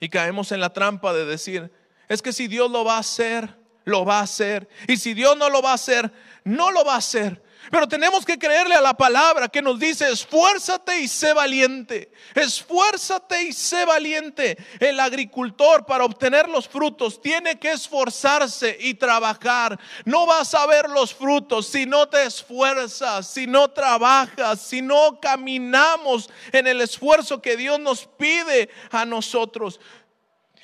[0.00, 1.70] Y caemos en la trampa de decir,
[2.08, 4.68] es que si Dios lo va a hacer, lo va a hacer.
[4.88, 6.12] Y si Dios no lo va a hacer,
[6.44, 7.42] no lo va a hacer.
[7.70, 12.10] Pero tenemos que creerle a la palabra que nos dice, esfuérzate y sé valiente.
[12.34, 14.56] Esfuérzate y sé valiente.
[14.80, 19.78] El agricultor para obtener los frutos tiene que esforzarse y trabajar.
[20.04, 25.20] No vas a ver los frutos si no te esfuerzas, si no trabajas, si no
[25.20, 29.78] caminamos en el esfuerzo que Dios nos pide a nosotros.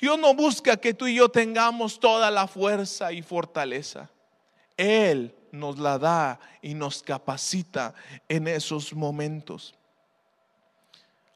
[0.01, 4.09] Dios no busca que tú y yo tengamos toda la fuerza y fortaleza.
[4.77, 7.93] Él nos la da y nos capacita
[8.27, 9.75] en esos momentos.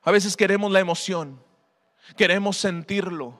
[0.03, 1.41] A veces queremos la emoción,
[2.17, 3.39] queremos sentirlo,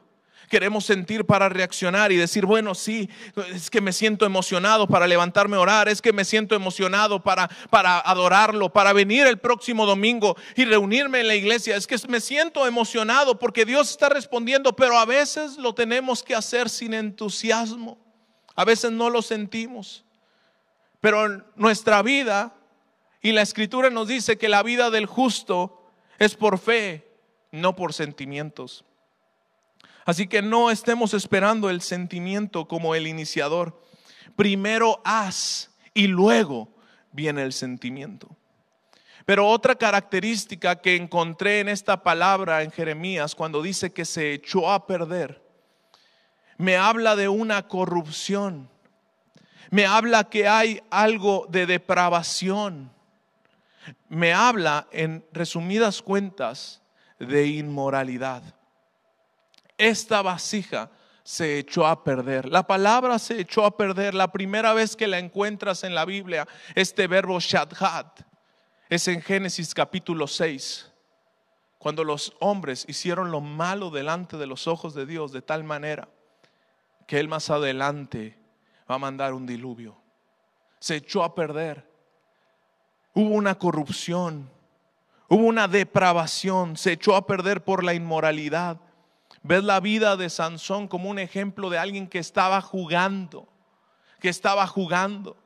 [0.53, 3.09] queremos sentir para reaccionar y decir, bueno, sí,
[3.55, 7.47] es que me siento emocionado para levantarme a orar, es que me siento emocionado para,
[7.71, 12.21] para adorarlo, para venir el próximo domingo y reunirme en la iglesia, es que me
[12.21, 17.97] siento emocionado porque Dios está respondiendo, pero a veces lo tenemos que hacer sin entusiasmo,
[18.55, 20.05] a veces no lo sentimos,
[21.01, 22.53] pero nuestra vida
[23.23, 25.89] y la escritura nos dice que la vida del justo
[26.19, 27.11] es por fe,
[27.51, 28.85] no por sentimientos.
[30.05, 33.81] Así que no estemos esperando el sentimiento como el iniciador.
[34.35, 36.69] Primero haz y luego
[37.11, 38.35] viene el sentimiento.
[39.25, 44.69] Pero otra característica que encontré en esta palabra en Jeremías cuando dice que se echó
[44.69, 45.41] a perder,
[46.57, 48.69] me habla de una corrupción.
[49.69, 52.91] Me habla que hay algo de depravación.
[54.07, 56.81] Me habla, en resumidas cuentas,
[57.19, 58.43] de inmoralidad.
[59.83, 60.89] Esta vasija
[61.23, 62.47] se echó a perder.
[62.47, 64.13] La palabra se echó a perder.
[64.13, 68.21] La primera vez que la encuentras en la Biblia, este verbo shadhat,
[68.89, 70.89] es en Génesis capítulo 6,
[71.77, 76.07] cuando los hombres hicieron lo malo delante de los ojos de Dios de tal manera
[77.05, 78.39] que Él más adelante
[78.89, 79.97] va a mandar un diluvio.
[80.79, 81.85] Se echó a perder.
[83.13, 84.49] Hubo una corrupción,
[85.27, 88.79] hubo una depravación, se echó a perder por la inmoralidad.
[89.43, 93.47] Ves la vida de Sansón como un ejemplo de alguien que estaba jugando,
[94.21, 95.37] que estaba jugando.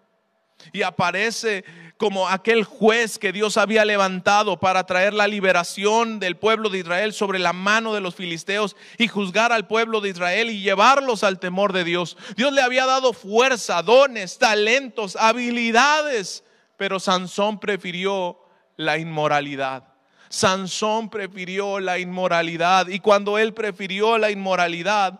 [0.72, 1.66] Y aparece
[1.98, 7.14] como aquel juez que Dios había levantado para traer la liberación del pueblo de Israel
[7.14, 11.40] sobre la mano de los filisteos y juzgar al pueblo de Israel y llevarlos al
[11.40, 12.18] temor de Dios.
[12.36, 16.44] Dios le había dado fuerza, dones, talentos, habilidades,
[16.76, 18.40] pero Sansón prefirió
[18.76, 19.97] la inmoralidad.
[20.30, 22.88] Sansón prefirió la inmoralidad.
[22.88, 25.20] Y cuando él prefirió la inmoralidad,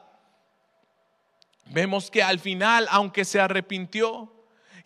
[1.68, 4.34] vemos que al final, aunque se arrepintió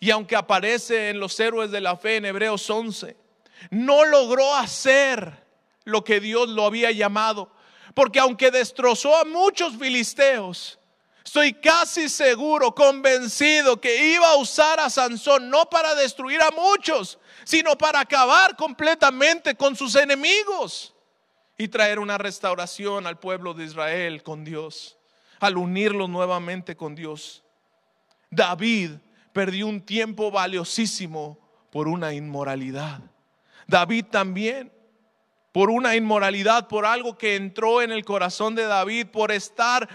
[0.00, 3.16] y aunque aparece en los héroes de la fe en Hebreos 11,
[3.70, 5.44] no logró hacer
[5.84, 7.52] lo que Dios lo había llamado,
[7.94, 10.78] porque aunque destrozó a muchos filisteos,
[11.24, 17.18] Estoy casi seguro, convencido que iba a usar a Sansón no para destruir a muchos,
[17.44, 20.94] sino para acabar completamente con sus enemigos
[21.56, 24.98] y traer una restauración al pueblo de Israel con Dios,
[25.38, 27.44] al unirlo nuevamente con Dios.
[28.30, 28.92] David
[29.32, 31.38] perdió un tiempo valiosísimo
[31.70, 33.00] por una inmoralidad.
[33.66, 34.72] David también,
[35.52, 39.88] por una inmoralidad, por algo que entró en el corazón de David, por estar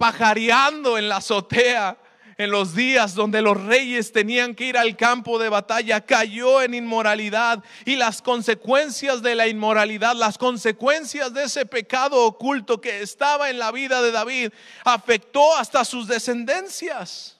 [0.00, 1.98] pajareando en la azotea
[2.38, 6.72] en los días donde los reyes tenían que ir al campo de batalla, cayó en
[6.72, 13.50] inmoralidad y las consecuencias de la inmoralidad, las consecuencias de ese pecado oculto que estaba
[13.50, 14.54] en la vida de David,
[14.86, 17.38] afectó hasta sus descendencias.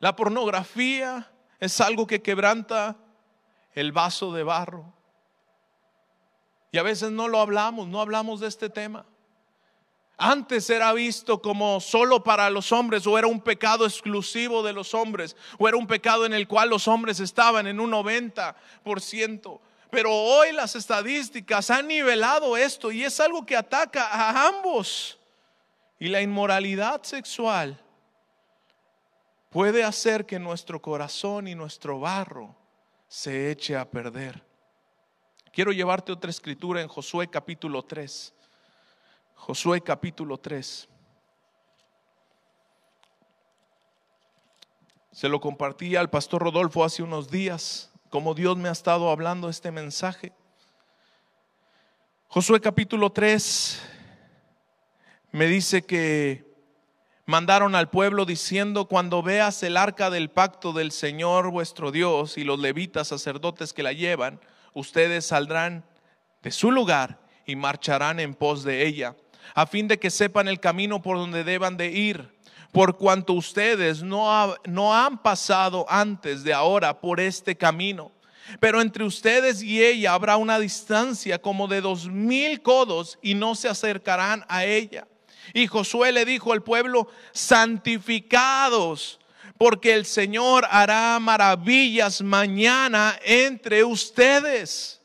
[0.00, 2.96] La pornografía es algo que quebranta
[3.74, 4.90] el vaso de barro.
[6.72, 9.04] Y a veces no lo hablamos, no hablamos de este tema.
[10.16, 14.94] Antes era visto como solo para los hombres o era un pecado exclusivo de los
[14.94, 19.60] hombres o era un pecado en el cual los hombres estaban en un 90%.
[19.90, 25.18] Pero hoy las estadísticas han nivelado esto y es algo que ataca a ambos.
[25.98, 27.80] Y la inmoralidad sexual
[29.50, 32.54] puede hacer que nuestro corazón y nuestro barro
[33.08, 34.42] se eche a perder.
[35.52, 38.34] Quiero llevarte otra escritura en Josué capítulo 3.
[39.46, 40.88] Josué capítulo 3.
[45.12, 49.50] Se lo compartí al pastor Rodolfo hace unos días, como Dios me ha estado hablando
[49.50, 50.32] este mensaje.
[52.28, 53.82] Josué capítulo 3
[55.32, 56.50] me dice que
[57.26, 62.44] mandaron al pueblo diciendo, cuando veas el arca del pacto del Señor vuestro Dios y
[62.44, 64.40] los levitas sacerdotes que la llevan,
[64.72, 65.84] ustedes saldrán
[66.42, 69.14] de su lugar y marcharán en pos de ella
[69.54, 72.28] a fin de que sepan el camino por donde deban de ir,
[72.72, 78.10] por cuanto ustedes no, no han pasado antes de ahora por este camino.
[78.60, 83.54] Pero entre ustedes y ella habrá una distancia como de dos mil codos y no
[83.54, 85.06] se acercarán a ella.
[85.52, 89.20] Y Josué le dijo al pueblo, santificados,
[89.58, 95.00] porque el Señor hará maravillas mañana entre ustedes.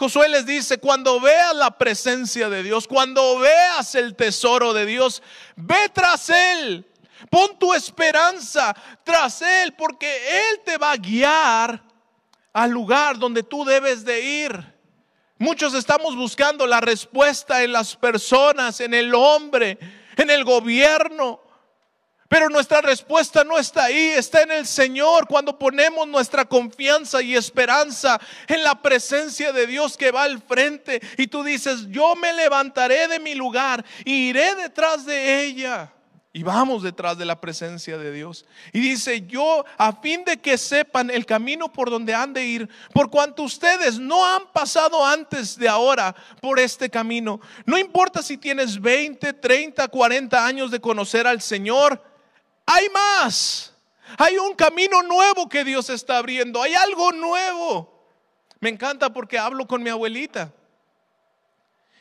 [0.00, 5.22] Josué les dice, cuando veas la presencia de Dios, cuando veas el tesoro de Dios,
[5.56, 6.86] ve tras Él.
[7.28, 11.82] Pon tu esperanza tras Él, porque Él te va a guiar
[12.50, 14.74] al lugar donde tú debes de ir.
[15.36, 19.78] Muchos estamos buscando la respuesta en las personas, en el hombre,
[20.16, 21.42] en el gobierno.
[22.30, 27.34] Pero nuestra respuesta no está ahí, está en el Señor cuando ponemos nuestra confianza y
[27.34, 32.32] esperanza en la presencia de Dios que va al frente y tú dices, yo me
[32.32, 35.92] levantaré de mi lugar y iré detrás de ella.
[36.32, 38.44] Y vamos detrás de la presencia de Dios.
[38.72, 42.68] Y dice, yo a fin de que sepan el camino por donde han de ir,
[42.92, 47.40] por cuanto ustedes no han pasado antes de ahora por este camino.
[47.66, 52.09] No importa si tienes 20, 30, 40 años de conocer al Señor,
[52.70, 53.74] hay más.
[54.16, 56.62] Hay un camino nuevo que Dios está abriendo.
[56.62, 58.06] Hay algo nuevo.
[58.60, 60.52] Me encanta porque hablo con mi abuelita.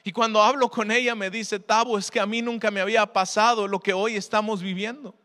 [0.03, 3.05] Y cuando hablo con ella me dice, Tabo, es que a mí nunca me había
[3.11, 5.15] pasado lo que hoy estamos viviendo.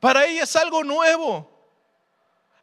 [0.00, 1.55] Para ella es algo nuevo.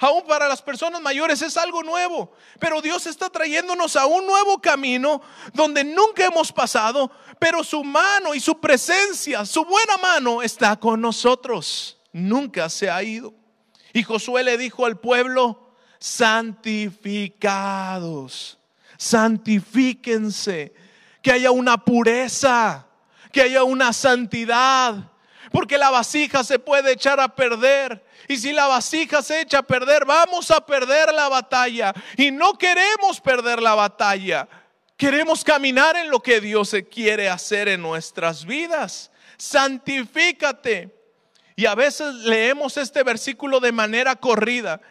[0.04, 2.34] Aún para las personas mayores es algo nuevo.
[2.60, 5.22] Pero Dios está trayéndonos a un nuevo camino
[5.54, 11.00] donde nunca hemos pasado, pero su mano y su presencia, su buena mano está con
[11.00, 11.98] nosotros.
[12.12, 13.34] Nunca se ha ido.
[13.94, 18.60] Y Josué le dijo al pueblo, santificados,
[18.98, 20.74] santifíquense,
[21.22, 22.88] que haya una pureza,
[23.32, 25.13] que haya una santidad,
[25.54, 28.04] porque la vasija se puede echar a perder.
[28.28, 31.94] Y si la vasija se echa a perder, vamos a perder la batalla.
[32.18, 34.50] Y no queremos perder la batalla.
[34.98, 39.12] Queremos caminar en lo que Dios quiere hacer en nuestras vidas.
[39.38, 40.90] Santifícate.
[41.56, 44.82] Y a veces leemos este versículo de manera corrida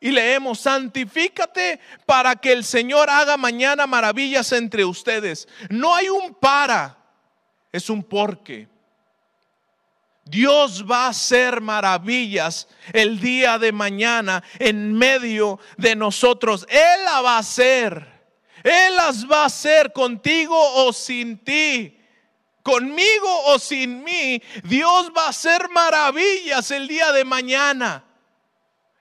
[0.00, 5.46] y leemos, santifícate para que el Señor haga mañana maravillas entre ustedes.
[5.68, 6.98] No hay un para,
[7.70, 8.69] es un porque.
[10.30, 16.64] Dios va a hacer maravillas el día de mañana en medio de nosotros.
[16.68, 18.06] Él la va a hacer.
[18.62, 20.56] Él las va a hacer contigo
[20.86, 21.98] o sin ti.
[22.62, 24.40] Conmigo o sin mí.
[24.62, 28.04] Dios va a hacer maravillas el día de mañana.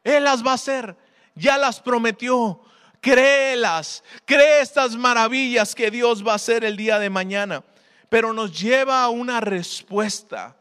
[0.04, 0.98] Él las va a hacer.
[1.36, 2.60] Ya las prometió.
[3.02, 4.04] Créelas.
[4.26, 7.64] Cree estas maravillas que Dios va a hacer el día de mañana.
[8.10, 10.56] Pero nos lleva a una respuesta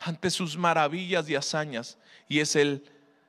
[0.00, 1.98] ante sus maravillas y hazañas.
[2.28, 2.84] Y es el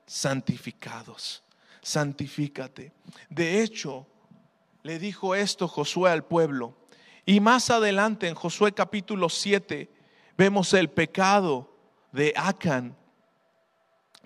[0.06, 1.44] santificados.
[1.82, 2.92] Santifícate.
[3.30, 4.08] De hecho,
[4.84, 6.76] le dijo esto Josué al pueblo.
[7.26, 9.90] Y más adelante en Josué capítulo 7
[10.38, 11.76] vemos el pecado
[12.12, 12.98] de Acán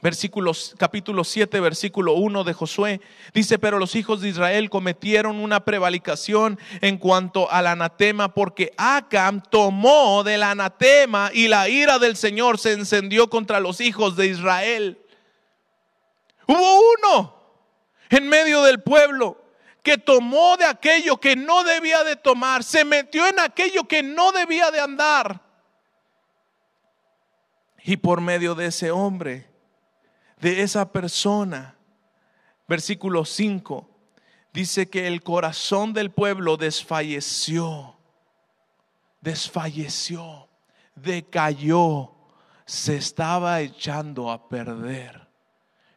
[0.04, 3.00] versículos, capítulo 7, versículo 1 de Josué,
[3.34, 9.42] dice, pero los hijos de Israel cometieron una prevaricación en cuanto al anatema, porque Acam
[9.42, 15.00] tomó del anatema y la ira del Señor se encendió contra los hijos de Israel.
[16.48, 17.36] Hubo uno
[18.10, 19.42] en medio del pueblo
[19.82, 24.34] que tomó de aquello que no debía de tomar, se metió en aquello que no
[24.34, 25.42] debía de andar.
[27.86, 29.53] Y por medio de ese hombre,
[30.44, 31.78] de esa persona.
[32.68, 33.90] Versículo 5
[34.52, 37.96] dice que el corazón del pueblo desfalleció,
[39.22, 40.50] desfalleció,
[40.96, 42.12] decayó,
[42.66, 45.28] se estaba echando a perder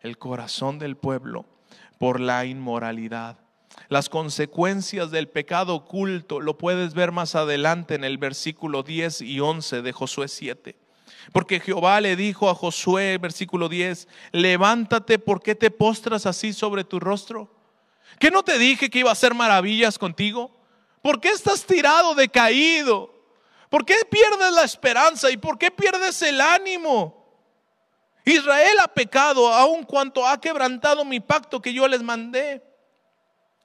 [0.00, 1.44] el corazón del pueblo
[1.98, 3.38] por la inmoralidad.
[3.88, 9.40] Las consecuencias del pecado oculto lo puedes ver más adelante en el versículo 10 y
[9.40, 10.85] 11 de Josué 7.
[11.32, 16.84] Porque Jehová le dijo a Josué, versículo 10, levántate, ¿por qué te postras así sobre
[16.84, 17.50] tu rostro?
[18.18, 20.50] ¿Qué no te dije que iba a hacer maravillas contigo?
[21.02, 23.14] ¿Por qué estás tirado, decaído?
[23.68, 27.26] ¿Por qué pierdes la esperanza y por qué pierdes el ánimo?
[28.24, 32.62] Israel ha pecado aun cuanto ha quebrantado mi pacto que yo les mandé.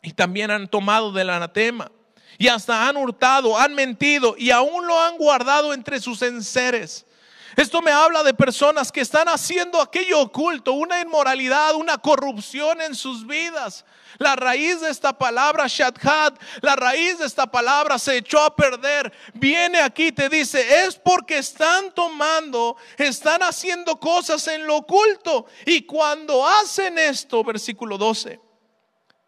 [0.04, 1.92] Y también han tomado del anatema.
[2.38, 7.06] Y hasta han hurtado, han mentido y aún lo han guardado entre sus enseres.
[7.56, 12.96] Esto me habla de personas que están haciendo aquello oculto, una inmoralidad, una corrupción en
[12.96, 13.84] sus vidas.
[14.20, 19.12] La raíz de esta palabra, Shadhat, la raíz de esta palabra se echó a perder.
[19.34, 25.46] Viene aquí, te dice, es porque están tomando, están haciendo cosas en lo oculto.
[25.66, 28.40] Y cuando hacen esto, versículo 12,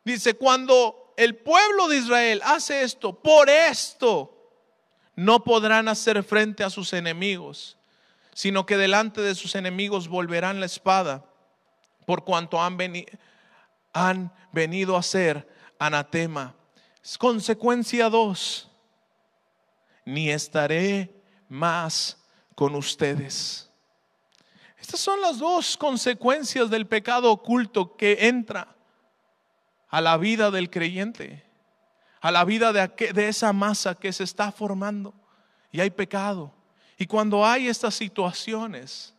[0.05, 4.29] dice, cuando el pueblo de Israel hace esto, por esto
[5.15, 7.77] no podrán hacer frente a sus enemigos
[8.33, 11.25] sino que delante de sus enemigos volverán la espada,
[12.05, 12.77] por cuanto han,
[13.93, 15.47] han venido a ser
[15.79, 16.55] anatema.
[17.17, 18.69] Consecuencia dos,
[20.05, 21.13] ni estaré
[21.47, 22.17] más
[22.55, 23.69] con ustedes.
[24.79, 28.75] Estas son las dos consecuencias del pecado oculto que entra
[29.87, 31.45] a la vida del creyente,
[32.19, 35.13] a la vida de, de esa masa que se está formando.
[35.71, 36.53] Y hay pecado
[36.97, 39.13] y cuando hay estas situaciones,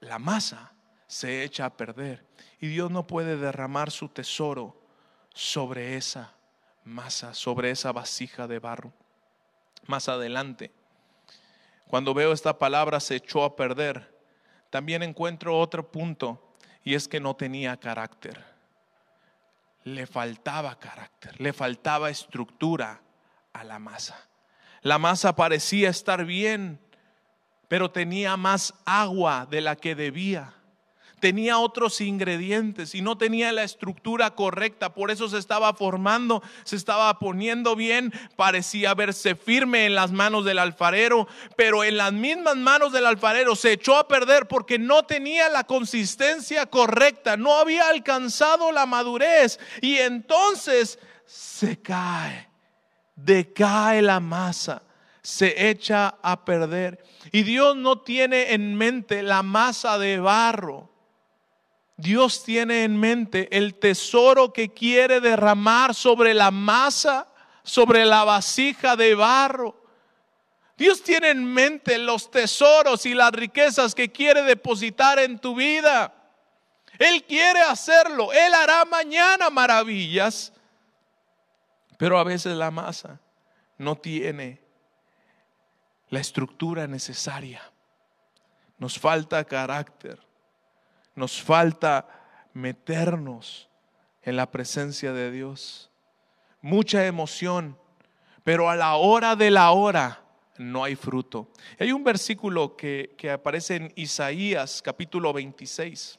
[0.00, 0.72] la masa
[1.06, 2.24] se echa a perder
[2.60, 4.80] y Dios no puede derramar su tesoro
[5.34, 6.32] sobre esa
[6.84, 8.92] masa, sobre esa vasija de barro.
[9.86, 10.72] Más adelante,
[11.88, 14.18] cuando veo esta palabra se echó a perder,
[14.70, 16.54] también encuentro otro punto
[16.84, 18.42] y es que no tenía carácter.
[19.84, 23.02] Le faltaba carácter, le faltaba estructura
[23.52, 24.28] a la masa.
[24.82, 26.80] La masa parecía estar bien,
[27.68, 30.54] pero tenía más agua de la que debía.
[31.22, 36.74] tenía otros ingredientes y no tenía la estructura correcta, por eso se estaba formando, se
[36.74, 42.56] estaba poniendo bien, parecía verse firme en las manos del alfarero, pero en las mismas
[42.56, 47.88] manos del alfarero se echó a perder porque no tenía la consistencia correcta, no había
[47.88, 52.48] alcanzado la madurez y entonces se cae,
[53.16, 54.82] decae la masa
[55.22, 57.02] se echa a perder.
[57.30, 60.90] Y Dios no tiene en mente la masa de barro.
[61.96, 67.28] Dios tiene en mente el tesoro que quiere derramar sobre la masa,
[67.62, 69.80] sobre la vasija de barro.
[70.76, 76.12] Dios tiene en mente los tesoros y las riquezas que quiere depositar en tu vida.
[76.98, 78.32] Él quiere hacerlo.
[78.32, 80.52] Él hará mañana maravillas.
[82.02, 83.20] Pero a veces la masa
[83.78, 84.60] no tiene
[86.08, 87.62] la estructura necesaria.
[88.76, 90.18] Nos falta carácter.
[91.14, 92.08] Nos falta
[92.54, 93.68] meternos
[94.20, 95.92] en la presencia de Dios.
[96.60, 97.78] Mucha emoción,
[98.42, 100.24] pero a la hora de la hora
[100.58, 101.52] no hay fruto.
[101.78, 106.18] Hay un versículo que, que aparece en Isaías capítulo 26,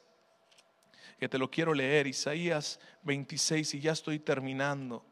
[1.20, 5.04] que te lo quiero leer, Isaías 26, y ya estoy terminando.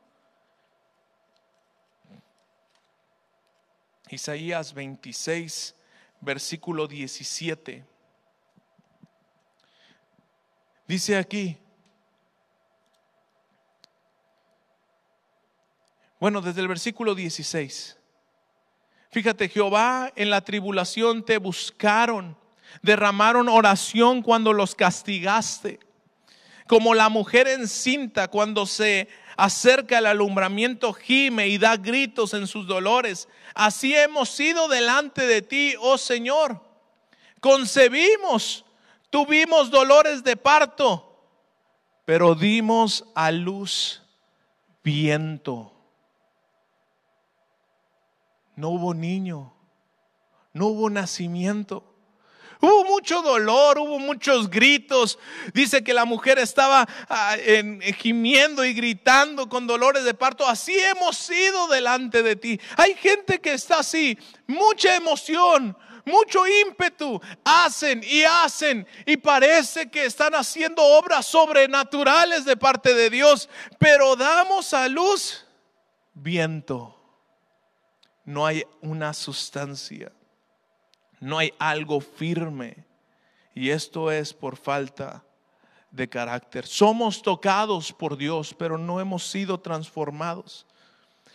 [4.12, 5.76] Isaías 26,
[6.20, 7.86] versículo 17.
[10.88, 11.58] Dice aquí,
[16.20, 17.98] bueno, desde el versículo 16,
[19.10, 22.38] fíjate, Jehová en la tribulación te buscaron,
[22.82, 25.80] derramaron oración cuando los castigaste,
[26.68, 29.08] como la mujer encinta cuando se
[29.44, 33.28] acerca el alumbramiento gime y da gritos en sus dolores.
[33.54, 36.62] Así hemos sido delante de ti, oh Señor.
[37.40, 38.66] Concebimos
[39.12, 41.20] Tuvimos dolores de parto,
[42.06, 44.02] pero dimos a luz
[44.86, 45.74] viento.
[48.56, 49.54] No hubo niño,
[50.54, 51.91] no hubo nacimiento.
[52.62, 55.18] Hubo mucho dolor, hubo muchos gritos.
[55.54, 57.36] Dice que la mujer estaba ah,
[57.98, 60.48] gimiendo y gritando con dolores de parto.
[60.48, 62.62] Así hemos sido delante de ti.
[62.78, 70.06] Hay gente que está así, mucha emoción, mucho ímpetu, hacen y hacen y parece que
[70.06, 73.50] están haciendo obras sobrenaturales de parte de Dios,
[73.80, 75.46] pero damos a luz
[76.14, 76.98] viento.
[78.24, 80.12] No hay una sustancia,
[81.22, 82.84] no hay algo firme
[83.54, 85.24] y esto es por falta
[85.92, 86.66] de carácter.
[86.66, 90.66] Somos tocados por Dios, pero no hemos sido transformados.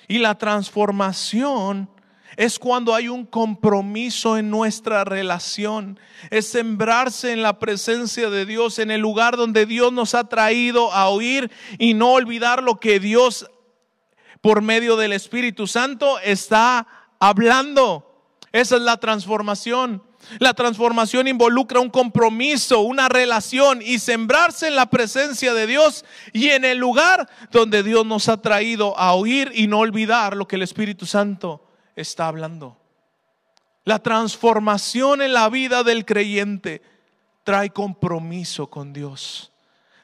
[0.09, 1.89] Y la transformación
[2.37, 5.99] es cuando hay un compromiso en nuestra relación,
[6.30, 10.93] es sembrarse en la presencia de Dios, en el lugar donde Dios nos ha traído
[10.93, 13.49] a oír y no olvidar lo que Dios
[14.41, 16.87] por medio del Espíritu Santo está
[17.18, 18.16] hablando.
[18.57, 20.02] Esa es la transformación.
[20.38, 26.48] La transformación involucra un compromiso, una relación y sembrarse en la presencia de Dios y
[26.48, 30.57] en el lugar donde Dios nos ha traído a oír y no olvidar lo que
[30.57, 32.78] el Espíritu Santo está hablando.
[33.84, 36.80] La transformación en la vida del creyente
[37.44, 39.52] trae compromiso con Dios.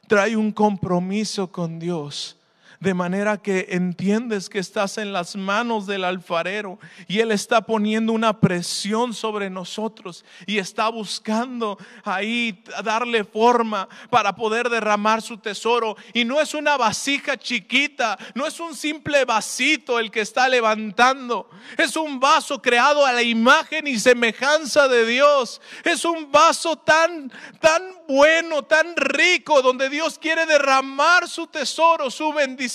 [0.07, 2.37] Trae un compromiso con Dios
[2.83, 8.11] de manera que entiendes que estás en las manos del alfarero y Él está poniendo
[8.11, 15.95] una presión sobre nosotros y está buscando ahí darle forma para poder derramar su tesoro.
[16.11, 21.49] Y no es una vasija chiquita, no es un simple vasito el que está levantando,
[21.77, 25.61] es un vaso creado a la imagen y semejanza de Dios.
[25.85, 27.31] Es un vaso tan,
[27.61, 32.72] tan bueno, tan rico, donde Dios quiere derramar su tesoro, su bendición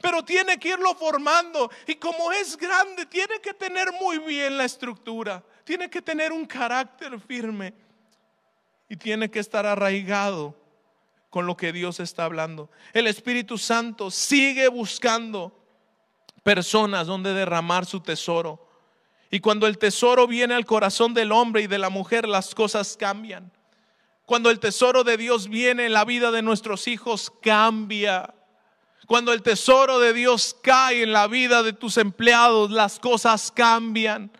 [0.00, 1.70] pero tiene que irlo formando.
[1.86, 6.46] Y como es grande, tiene que tener muy bien la estructura, tiene que tener un
[6.46, 7.74] carácter firme
[8.88, 10.56] y tiene que estar arraigado
[11.30, 12.70] con lo que Dios está hablando.
[12.92, 15.56] El Espíritu Santo sigue buscando
[16.42, 18.68] personas donde derramar su tesoro.
[19.30, 22.96] Y cuando el tesoro viene al corazón del hombre y de la mujer, las cosas
[22.96, 23.52] cambian.
[24.26, 28.34] Cuando el tesoro de Dios viene en la vida de nuestros hijos, cambia.
[29.10, 34.30] Cuando el tesoro de Dios cae en la vida de tus empleados, las cosas cambian.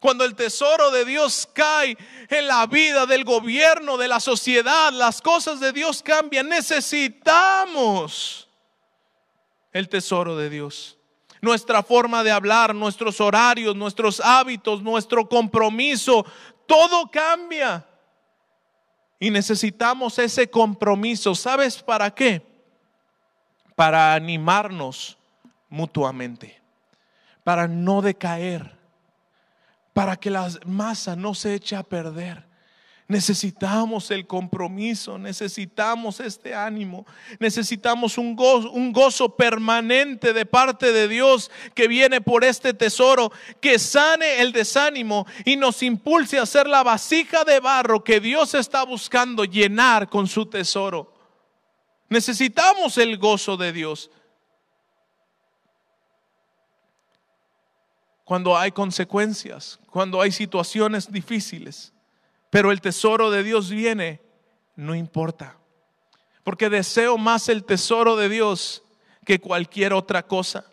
[0.00, 1.96] Cuando el tesoro de Dios cae
[2.28, 6.50] en la vida del gobierno, de la sociedad, las cosas de Dios cambian.
[6.50, 8.50] Necesitamos
[9.72, 10.98] el tesoro de Dios.
[11.40, 16.26] Nuestra forma de hablar, nuestros horarios, nuestros hábitos, nuestro compromiso,
[16.66, 17.88] todo cambia.
[19.18, 21.34] y necesitamos ese compromiso.
[21.34, 22.51] ¿Sabes para qué?
[23.74, 25.18] Para animarnos
[25.68, 26.60] mutuamente,
[27.44, 28.76] para no decaer,
[29.92, 32.52] para que la masa no se eche a perder.
[33.08, 37.04] Necesitamos el compromiso, necesitamos este ánimo,
[37.40, 43.30] necesitamos un gozo, un gozo, permanente de parte de Dios que viene por este tesoro,
[43.60, 48.54] que sane el desánimo y nos impulse a ser la vasija de barro que Dios
[48.54, 51.11] está buscando llenar con su tesoro.
[52.12, 54.10] Necesitamos el gozo de Dios.
[58.24, 61.92] Cuando hay consecuencias, cuando hay situaciones difíciles
[62.52, 64.20] pero el tesoro de Dios viene,
[64.76, 65.56] no importa.
[66.44, 68.82] Porque deseo más el tesoro de Dios
[69.24, 70.66] que cualquier otra cosa.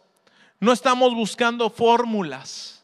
[0.59, 2.83] No estamos buscando fórmulas.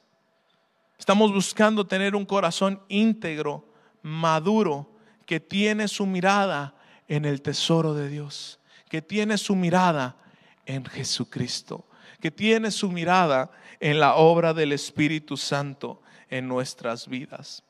[0.97, 3.67] Estamos buscando tener un corazón íntegro,
[4.01, 4.89] maduro,
[5.25, 6.73] que tiene su mirada
[7.07, 10.17] en el tesoro de Dios, que tiene su mirada
[10.65, 11.87] en Jesucristo,
[12.19, 17.63] que tiene su mirada en la obra del Espíritu Santo en nuestras vidas.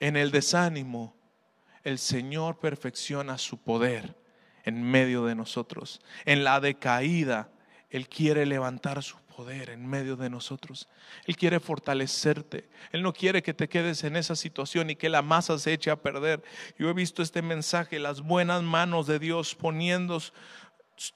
[0.00, 1.14] En el desánimo,
[1.84, 4.16] el Señor perfecciona su poder
[4.64, 6.02] en medio de nosotros.
[6.24, 7.48] En la decaída,
[7.88, 10.88] Él quiere levantar su en medio de nosotros.
[11.26, 12.68] Él quiere fortalecerte.
[12.90, 15.90] Él no quiere que te quedes en esa situación y que la masa se eche
[15.90, 16.42] a perder.
[16.78, 20.20] Yo he visto este mensaje, las buenas manos de Dios poniendo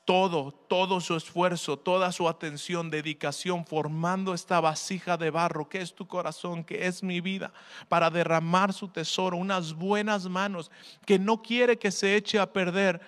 [0.04, 5.94] todo, todo su esfuerzo, toda su atención, dedicación, formando esta vasija de barro que es
[5.94, 7.54] tu corazón, que es mi vida,
[7.88, 10.70] para derramar su tesoro, unas buenas manos
[11.06, 13.00] que no quiere que se eche a perder,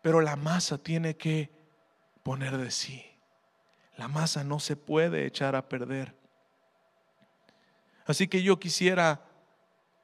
[0.00, 1.50] pero la masa tiene que
[2.22, 3.13] poner de sí.
[3.96, 6.14] La masa no se puede echar a perder.
[8.06, 9.22] Así que yo quisiera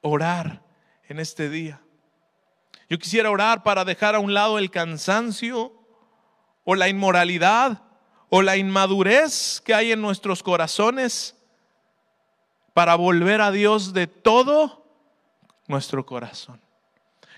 [0.01, 0.63] orar
[1.07, 1.81] en este día
[2.91, 5.71] yo quisiera orar para dejar a un lado el cansancio
[6.65, 7.83] o la inmoralidad
[8.27, 11.37] o la inmadurez que hay en nuestros corazones
[12.73, 14.85] para volver a Dios de todo
[15.67, 16.59] nuestro corazón.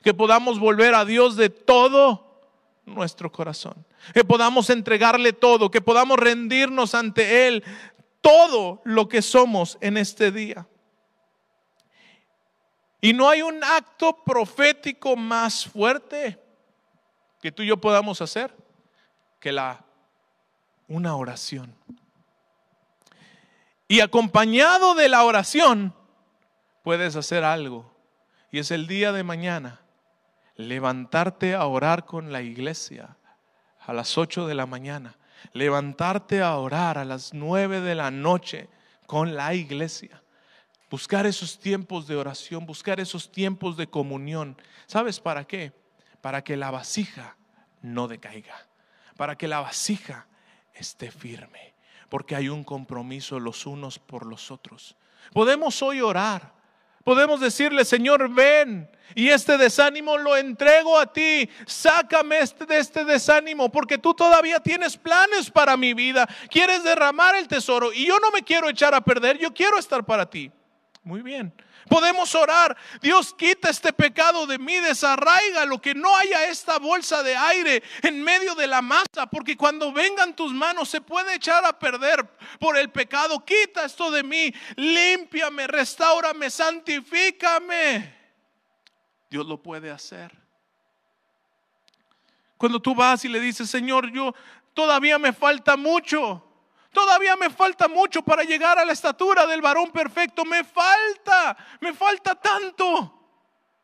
[0.02, 2.33] Que podamos volver a Dios de todo
[2.86, 3.86] nuestro corazón.
[4.14, 7.64] Que podamos entregarle todo, que podamos rendirnos ante Él
[8.22, 10.68] todo lo que somos en este día.
[13.02, 16.40] Y no hay un acto profético más fuerte
[17.42, 18.56] que tú y yo podamos hacer
[19.42, 19.84] que la
[20.88, 21.76] una oración.
[23.90, 25.94] Y acompañado de la oración
[26.82, 27.94] puedes hacer algo.
[28.52, 29.83] Y es el día de mañana
[30.56, 33.18] levantarte a orar con la iglesia
[33.80, 35.18] a las 8 de la mañana.
[35.52, 38.70] Levantarte a orar a las 9 de la noche
[39.06, 40.24] con la iglesia
[40.94, 44.56] buscar esos tiempos de oración, buscar esos tiempos de comunión.
[44.86, 45.74] ¿Sabes para qué?
[46.22, 47.36] Para que la vasija
[47.82, 48.68] no decaiga,
[49.18, 50.28] para que la vasija
[50.72, 51.74] esté firme,
[52.10, 54.96] porque hay un compromiso los unos por los otros.
[55.34, 56.54] Podemos hoy orar,
[57.04, 58.90] podemos decirle, Señor, ven.
[59.16, 61.50] Y este desánimo lo entrego a ti.
[61.68, 66.28] Sácame este, de este desánimo porque tú todavía tienes planes para mi vida.
[66.50, 69.38] Quieres derramar el tesoro y yo no me quiero echar a perder.
[69.38, 70.52] Yo quiero estar para ti.
[71.04, 71.54] Muy bien.
[71.90, 72.76] Podemos orar.
[73.02, 77.84] Dios quita este pecado de mí, desarraiga lo que no haya esta bolsa de aire
[78.02, 82.26] en medio de la masa, porque cuando vengan tus manos se puede echar a perder
[82.60, 83.44] por el pecado.
[83.44, 88.16] Quita esto de mí, límpiame, restaurame, santifícame.
[89.30, 90.32] Dios lo puede hacer.
[92.58, 94.34] Cuando tú vas y le dices, Señor, yo
[94.74, 96.53] todavía me falta mucho.
[96.94, 100.46] Todavía me falta mucho para llegar a la estatura del varón perfecto.
[100.46, 103.20] Me falta, me falta tanto.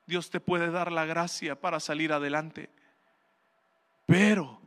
[0.05, 2.69] Dios te puede dar la gracia para salir adelante.
[4.05, 4.61] Pero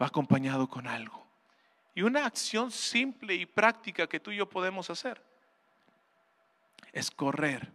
[0.00, 1.26] va acompañado con algo.
[1.94, 5.22] Y una acción simple y práctica que tú y yo podemos hacer
[6.92, 7.72] es correr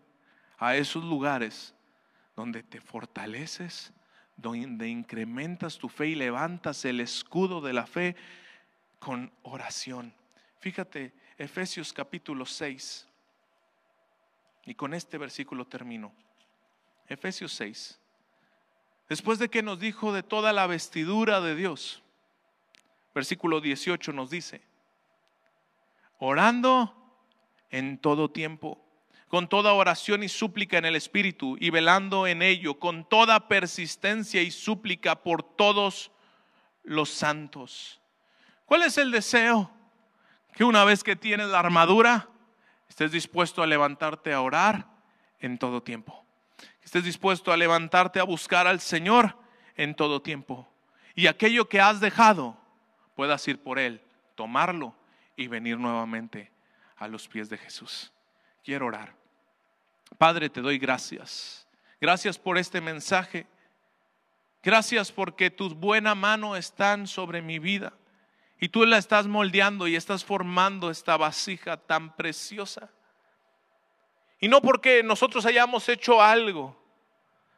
[0.58, 1.76] a esos lugares
[2.36, 3.94] donde te fortaleces,
[4.36, 8.16] donde incrementas tu fe y levantas el escudo de la fe
[9.04, 10.14] con oración.
[10.60, 13.06] Fíjate, Efesios capítulo 6.
[14.66, 16.14] Y con este versículo termino.
[17.10, 18.00] Efesios 6.
[19.10, 22.02] Después de que nos dijo de toda la vestidura de Dios,
[23.14, 24.62] versículo 18 nos dice,
[26.18, 26.96] orando
[27.72, 28.82] en todo tiempo,
[29.28, 34.42] con toda oración y súplica en el Espíritu, y velando en ello, con toda persistencia
[34.42, 36.10] y súplica por todos
[36.84, 38.00] los santos
[38.74, 39.70] ¿Cuál es el deseo?
[40.56, 42.28] Que una vez que tienes la armadura,
[42.90, 44.88] estés dispuesto a levantarte a orar
[45.40, 46.26] en todo tiempo.
[46.82, 49.38] Estés dispuesto a levantarte a buscar al Señor
[49.76, 50.68] en todo tiempo.
[51.14, 52.58] Y aquello que has dejado,
[53.16, 54.02] puedas ir por él,
[54.34, 54.96] tomarlo
[55.36, 56.52] y venir nuevamente
[56.98, 58.12] a los pies de Jesús.
[58.64, 59.14] Quiero orar.
[60.18, 61.68] Padre, te doy gracias.
[62.02, 63.46] Gracias por este mensaje.
[64.64, 67.94] Gracias porque tus buena mano están sobre mi vida
[68.60, 72.90] y tú la estás moldeando y estás formando esta vasija tan preciosa.
[74.40, 76.76] Y no porque nosotros hayamos hecho algo,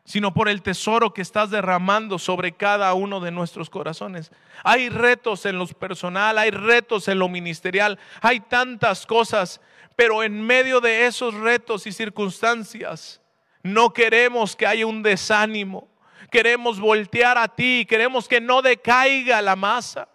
[0.03, 4.31] sino por el tesoro que estás derramando sobre cada uno de nuestros corazones.
[4.63, 9.61] Hay retos en lo personal, hay retos en lo ministerial, hay tantas cosas,
[9.95, 13.21] pero en medio de esos retos y circunstancias,
[13.63, 15.87] no queremos que haya un desánimo,
[16.29, 20.07] queremos voltear a ti, queremos que no decaiga la masa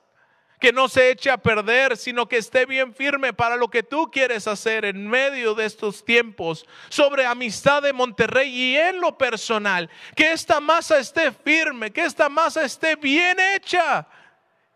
[0.61, 4.11] que no se eche a perder, sino que esté bien firme para lo que tú
[4.11, 9.89] quieres hacer en medio de estos tiempos sobre amistad de Monterrey y en lo personal.
[10.15, 14.07] Que esta masa esté firme, que esta masa esté bien hecha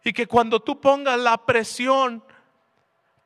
[0.03, 2.25] y que cuando tú pongas la presión,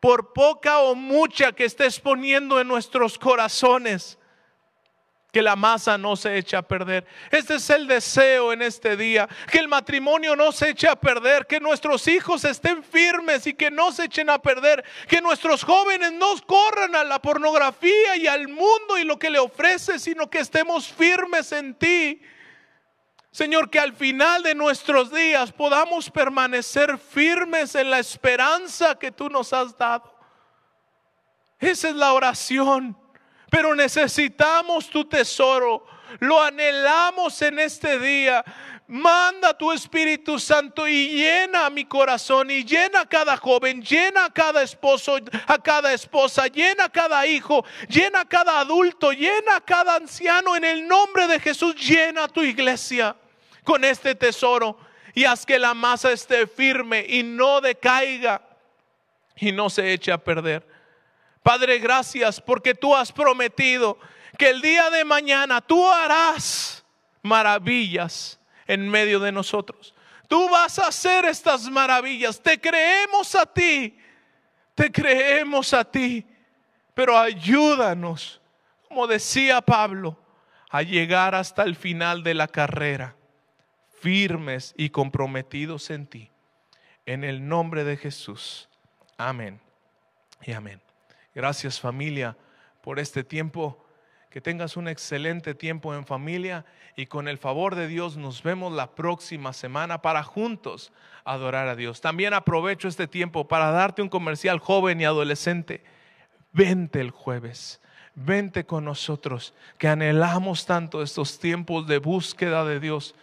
[0.00, 4.17] por poca o mucha que estés poniendo en nuestros corazones,
[5.38, 7.06] que la masa no se eche a perder.
[7.30, 11.46] Este es el deseo en este día, que el matrimonio no se eche a perder,
[11.46, 16.12] que nuestros hijos estén firmes y que no se echen a perder, que nuestros jóvenes
[16.14, 20.40] no corran a la pornografía y al mundo y lo que le ofrece, sino que
[20.40, 22.20] estemos firmes en ti.
[23.30, 29.30] Señor, que al final de nuestros días podamos permanecer firmes en la esperanza que tú
[29.30, 30.12] nos has dado.
[31.60, 32.98] Esa es la oración
[33.50, 35.84] pero necesitamos tu tesoro.
[36.20, 38.44] Lo anhelamos en este día.
[38.86, 44.32] Manda tu Espíritu Santo y llena mi corazón y llena a cada joven, llena a
[44.32, 49.60] cada esposo, a cada esposa, llena a cada hijo, llena a cada adulto, llena a
[49.60, 50.56] cada anciano.
[50.56, 53.14] En el nombre de Jesús, llena tu iglesia
[53.62, 54.78] con este tesoro
[55.14, 58.40] y haz que la masa esté firme y no decaiga
[59.36, 60.66] y no se eche a perder.
[61.48, 63.98] Padre, gracias porque tú has prometido
[64.36, 66.84] que el día de mañana tú harás
[67.22, 69.94] maravillas en medio de nosotros.
[70.28, 72.38] Tú vas a hacer estas maravillas.
[72.38, 73.98] Te creemos a ti.
[74.74, 76.22] Te creemos a ti.
[76.92, 78.42] Pero ayúdanos,
[78.86, 80.18] como decía Pablo,
[80.68, 83.16] a llegar hasta el final de la carrera,
[84.02, 86.30] firmes y comprometidos en ti.
[87.06, 88.68] En el nombre de Jesús.
[89.16, 89.58] Amén
[90.42, 90.87] y amén.
[91.38, 92.36] Gracias familia
[92.82, 93.86] por este tiempo.
[94.28, 96.64] Que tengas un excelente tiempo en familia
[96.96, 100.92] y con el favor de Dios nos vemos la próxima semana para juntos
[101.24, 102.00] adorar a Dios.
[102.00, 105.84] También aprovecho este tiempo para darte un comercial joven y adolescente.
[106.52, 107.80] Vente el jueves,
[108.16, 113.14] vente con nosotros, que anhelamos tanto estos tiempos de búsqueda de Dios,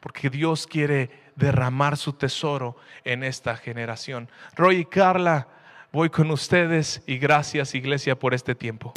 [0.00, 4.30] porque Dios quiere derramar su tesoro en esta generación.
[4.56, 5.48] Roy y Carla
[5.92, 8.92] voy con ustedes y gracias iglesia por este tiempo.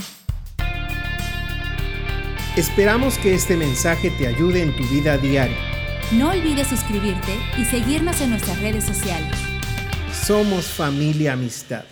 [2.58, 5.56] Esperamos que este mensaje te ayude en tu vida diaria.
[6.12, 9.34] No olvides suscribirte y seguirnos en nuestras redes sociales.
[10.12, 11.86] Somos familia amistad.